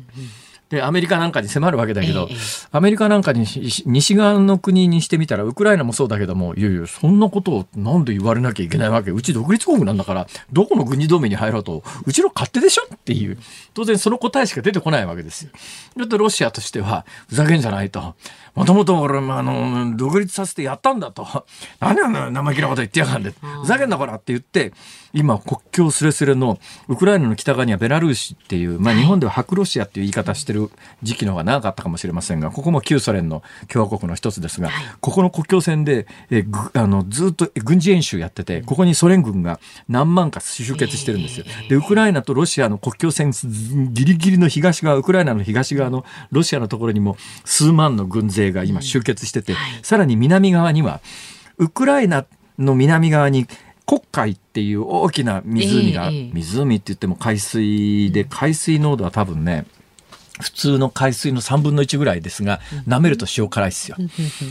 [0.69, 3.47] でアメリカなんかに迫るわけだけど、えー、アメリカなんかに
[3.87, 9.13] 西側の国にしてみたらウクライナもそうだけどもいやいやそんなことをなんで言われなきゃいけないわけ？
[9.13, 13.39] うち独立国なんだからどこの軍事同盟に入ろうとうちの勝手でしょっていう
[13.75, 15.53] 当然その答えしか出てこないわけですよ。
[15.97, 18.15] だってロシアとしてはふざけんじゃないと
[18.57, 21.27] もともと俺、あの、独立させてやったんだと。
[21.79, 23.35] 何あの生意気なこと言ってやがんで。
[23.61, 24.73] ふざけんなこらって言って、
[25.17, 26.59] 今国境すれすれの
[26.89, 30.71] ウクライナの北側にはベラルーシっていう、まあ日本では白ロシアっていう言い方してる
[31.03, 36.45] 時期の方が長かったかもしれませんが、ここも旧ソ連の共和国の一つですが、ここの国境線で、え
[36.75, 39.59] あのずっと軍事演習やってて、ここにソ連軍が
[39.89, 41.47] 何万か集結してるんですよ。
[41.69, 51.01] で、ウクライナとロシアの国境線ギリギリの東側、ウクライナの東側のロシアのところにも数万の軍勢が今集結してて、さらに南側には
[51.57, 52.27] ウクライナ
[52.59, 53.47] の南側に
[53.87, 59.65] 黒海っていう大きな湖が、えー、湖って言っても海水で海水濃度は多分ね
[60.41, 63.97] 普通の海水の3分の1ぐらいですが、舐めると塩辛いですよ。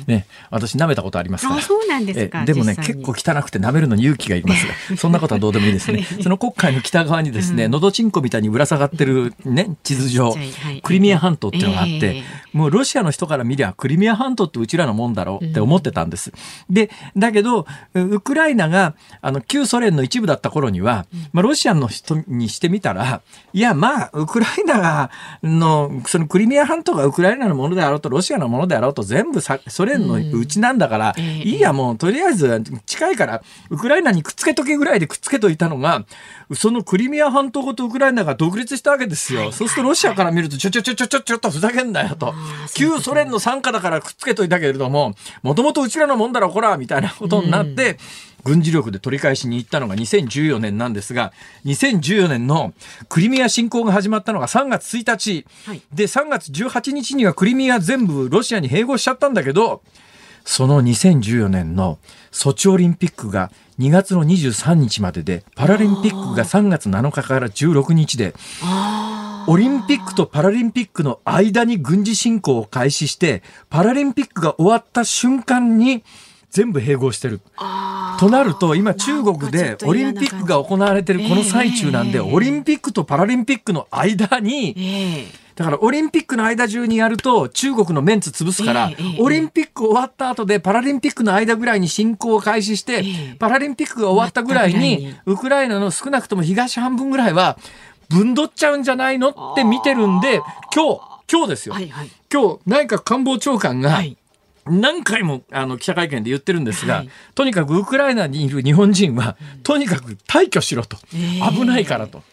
[0.08, 1.62] ね、私舐めたことありますから。
[1.62, 2.46] そうなんですか。
[2.46, 4.66] でもね、結構汚くて舐めるのに勇気がいります。
[4.68, 6.06] が、 そんなことはどうでもいいですね。
[6.22, 10.36] その黒海の北側にですね、のどちんこみたいにぶら下がってるね、地図上、
[10.84, 12.24] クリミア半島っていうのがあって、
[12.54, 16.32] もうロシアの人から見りゃ、クリミア半島ってうちらのもんだろうって思ってたんです。
[16.70, 23.22] で、だけど、ウクライナが、あの、旧ソ連の一部だった頃には、まあ、ロシアの人にしてみたら、
[23.54, 25.10] いや、まあ、ウクライナ
[25.44, 25.75] の
[26.08, 36.06] そのクリミア半島がウクライナのものであろうとロシアのものであろうと全部ソ連のうちなんだから、うん、いいやもうとりあえず近いからウクライナにくっつけとけぐらいでくっつけといたのが
[36.54, 42.34] そのクリミア半島ごとウクライナが独立したわけですよ、はい、そうするとロシアから見るとちょちょちょちょちょちょっとふざけんなよと。
[42.74, 47.98] 旧ソ連の傘下だからくっつけといたけれどももともとうちらのもんだろこらみたいなことになって、うん
[48.46, 51.34] 軍事力で取り返しに行ったのが2014年なんですが、
[51.66, 52.74] 2014年の
[53.10, 59.82] クリミア侵攻が始まったのが3月1日、はい、で、3月18日にはクリミア全部ロシアに併合しちゃったんだけど、
[60.46, 61.98] その2014年の
[62.32, 68.36] ソチオリンピックが2月の23日までで、パラリンピックが3月7日から16日で、
[69.48, 73.42] オリンピックとパラリンピックの間に軍事侵攻を開始して、
[73.72, 76.04] パラリンピックが終わった瞬間に、
[76.56, 77.42] 全部併合してる。
[78.18, 88.90] となると今中国でオリンピックが行われてるこの最中なんで、オリンピックとパラリンピックの間に、だからオリンピックの間中にやると中国のメンツ潰すから、
[89.20, 93.04] オリンピック終わった後でパラリンピックの間ぐらいに侵攻を開始して、
[93.38, 97.58] パラリンピックが終わったぐらいにウクライナの少なくとも東半分ぐらいは
[98.08, 100.40] 分取っちゃうんじゃないのって見てるんで
[100.74, 101.76] 今日今日ですよ、
[102.32, 104.02] 今日内閣官房長官が、
[104.68, 112.24] 何回もあの記者会見で言ってるんですが、はい、とにかくウクライナにいる日本人は、とにかく退去しろと、危ないからと。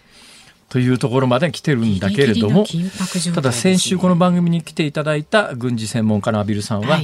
[0.70, 2.64] というところまで来てるんだけれども、
[3.34, 6.98] ただ先週この番組に来ていただいた軍事専門家のアビルさんは、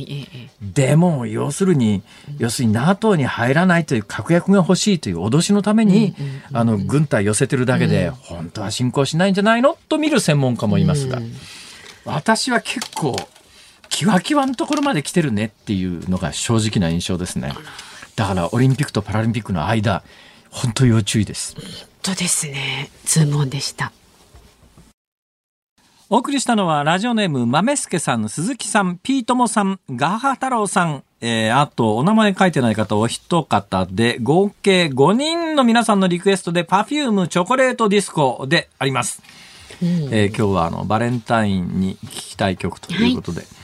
[0.62, 2.02] でも要するに
[2.38, 6.14] 要するに NATO に入らないという確約が欲しいという脅しのために、
[6.54, 9.76] あの軍隊寄せてるだけで、本当は侵攻しないんじゃないの？
[9.90, 11.20] と見る専門家もいますが、
[12.06, 13.16] 私は結構
[13.88, 17.52] キワキワのところまで来てるねっていうのが正直な印象ですね。
[18.16, 20.02] だからオリンピックとパラリンピックの間、
[20.50, 21.54] 本当要注意です。
[21.54, 21.64] 本
[22.02, 22.90] 当ですね。
[23.04, 23.92] ズームオンでした。
[26.10, 39.22] お送りしたのはラジオネーム豆助さん、鈴木さん、ピートモさん、ガハ太郎さん、えー、あとお名前書いてない方お一方で合計5人の皆さんのリクエストで Perfume チョコレートディスコであります。
[39.82, 43.57] うん、えー、今日はあのバレンタインに聴きたい曲ということで、はい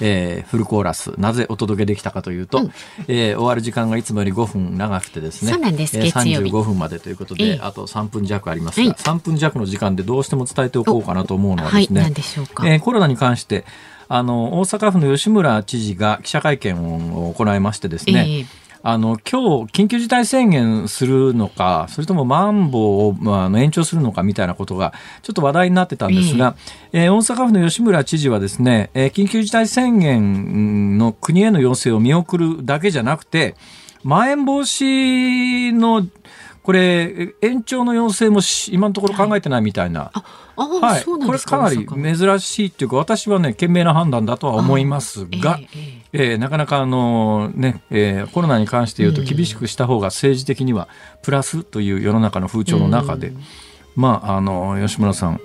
[0.00, 2.72] えー、フルコーラスなぜお届けできたかというと、うん、
[3.08, 13.64] えー、終わる時間がいつもより5分長くてですねそうなんです、えー、35分までということで、えー、あと3分弱ありますが、はい、3分弱の時間でどうしても伝えておこうかなと思うのはですね、はい、えー、コロナに関して
[14.08, 26.56] あの大阪府の吉村知事が記者会見を行いましてですね、えーあの今日緊急事態宣言するのか、それともマンボウを、まあ、延長するのかみたいなことがちょっと話題になってたんですが、
[26.92, 33.54] えー、えー、大阪府の吉村知事はですね、えー、緊急事態宣言の国への要請を見送るだけじゃなくて、
[34.02, 36.06] まん延防止の
[36.62, 40.10] これ延長の要請も今のところ考えてないみたいな。
[40.56, 50.88] はい、これかなり珍しいっていうか私はね賢明な判断だとは思いますが、えー、えー、なかなかあのね、えー、コロナに関して言うと厳しくした方が政治的には
[51.22, 53.32] プラスという世の中の風潮の中で、
[53.94, 55.40] まああの吉村さん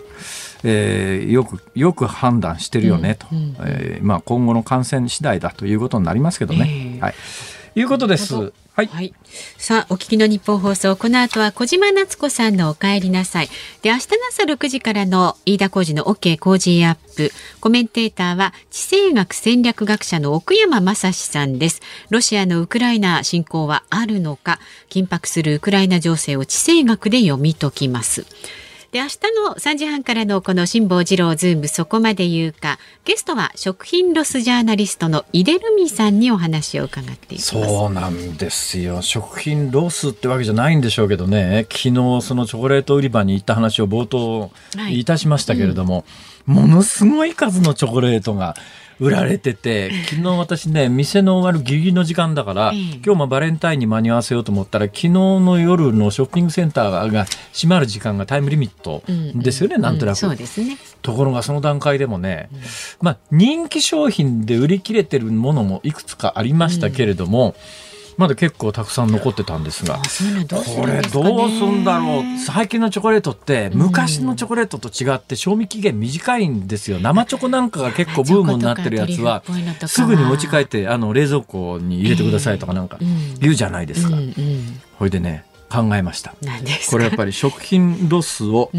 [0.68, 3.28] えー、よくよく判断してるよねと、
[3.60, 6.96] えー、まあ、今後の感染次第だということになりますけどね。
[6.96, 7.16] えー、はい、
[7.76, 8.52] いうことです。
[8.76, 9.14] はい、はい、
[9.58, 13.48] さあお聞きの日本放送この後は小島夏子さんのお帰りなさい。
[13.82, 17.32] で明日の朝6時からの飯田浩二の OK 工事アップ。
[17.62, 21.82] コメンテーターは地政学戦略学者の奥山正史さんです。
[22.10, 24.60] ロシアのウクライナ侵攻はあるのか
[24.90, 28.26] 緊迫するウクライナ情勢を地政学で読み解きます。
[28.96, 37.48] で明日の3時半からのこの辛坊治郎ズームそこまで言うかゲストは食品ロスジャーナリストの井出留美さんにお話を伺っています。
[37.50, 39.02] そうなんですよ。
[39.02, 41.68] 食品ロスってわけじゃないんでしょうけどね。
[41.70, 44.50] 昨日そのチョコレート売り場に行った話を冒頭
[44.90, 45.04] い。
[45.04, 46.04] たしましたけれども、はい
[46.48, 48.56] うん、ものすごい数のチョコレートが
[49.00, 59.04] 売られてて、昨日私ね、店の終わるギリギリの時間だから、今日もバレンタインに間に合わせようと思ったら、昨日の夜のショッピングセンターが閉まる時間がタイムリミット
[59.36, 60.78] ですよね、うんうん、なんとなく、そうですね。
[61.02, 62.60] ところがその段階でもね、うん、
[63.02, 67.54] まあ人気商品で売り切れてるものもいくつかありましたけれども、うん
[68.18, 69.96] まだ結構たくさん残ってたんですが。
[69.98, 72.40] これどうすんだろう。
[72.40, 77.00] 最近のチョコレートって昔のチョコレートと違って賞味期限短いんですよ。
[77.00, 79.44] 生チョコなんかが結構ブームになってるやつは
[79.88, 82.98] すぐに持ち帰ってあの冷蔵庫に入れてくださいとかなんか
[83.40, 84.18] 言うじゃないですか。
[84.98, 86.34] ほいでね考えました。
[86.90, 88.72] これやっぱり食品ロスを、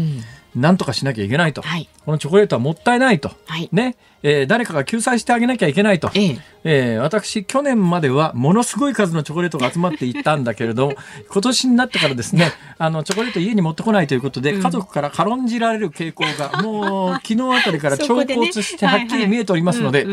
[0.55, 3.95] なんとかしなきゃいけないと、はい、このチョコレートはもったいないと、はい、ね。
[4.23, 10.95] えー、誰かが救済してあげなきゃいけないと、えええー、私去年まではものすごい数のチョコレートが集まっていったんだけれど
[11.31, 20.07] 今年になってからですね あのチョコレート家に持ってこないということで、うん、家族から軽んじられる傾向が もう昨日あたりから超骨してはっきり見えておりますので、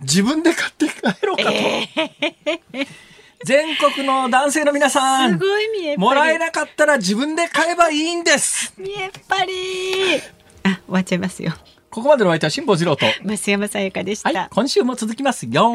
[0.00, 1.50] 自分で買って帰ろうかと。
[1.50, 3.11] えー
[3.44, 8.72] 全国の男性の皆さん、すごい見えもらえなかったら自分で買えばいいんです。
[8.78, 9.52] 見えっぱり。
[10.64, 11.52] あ、終わっちゃいますよ。
[11.90, 14.48] ここまでの相手は辛坊治郎と増山さやかでした、はい。
[14.50, 15.72] 今週も続きますよ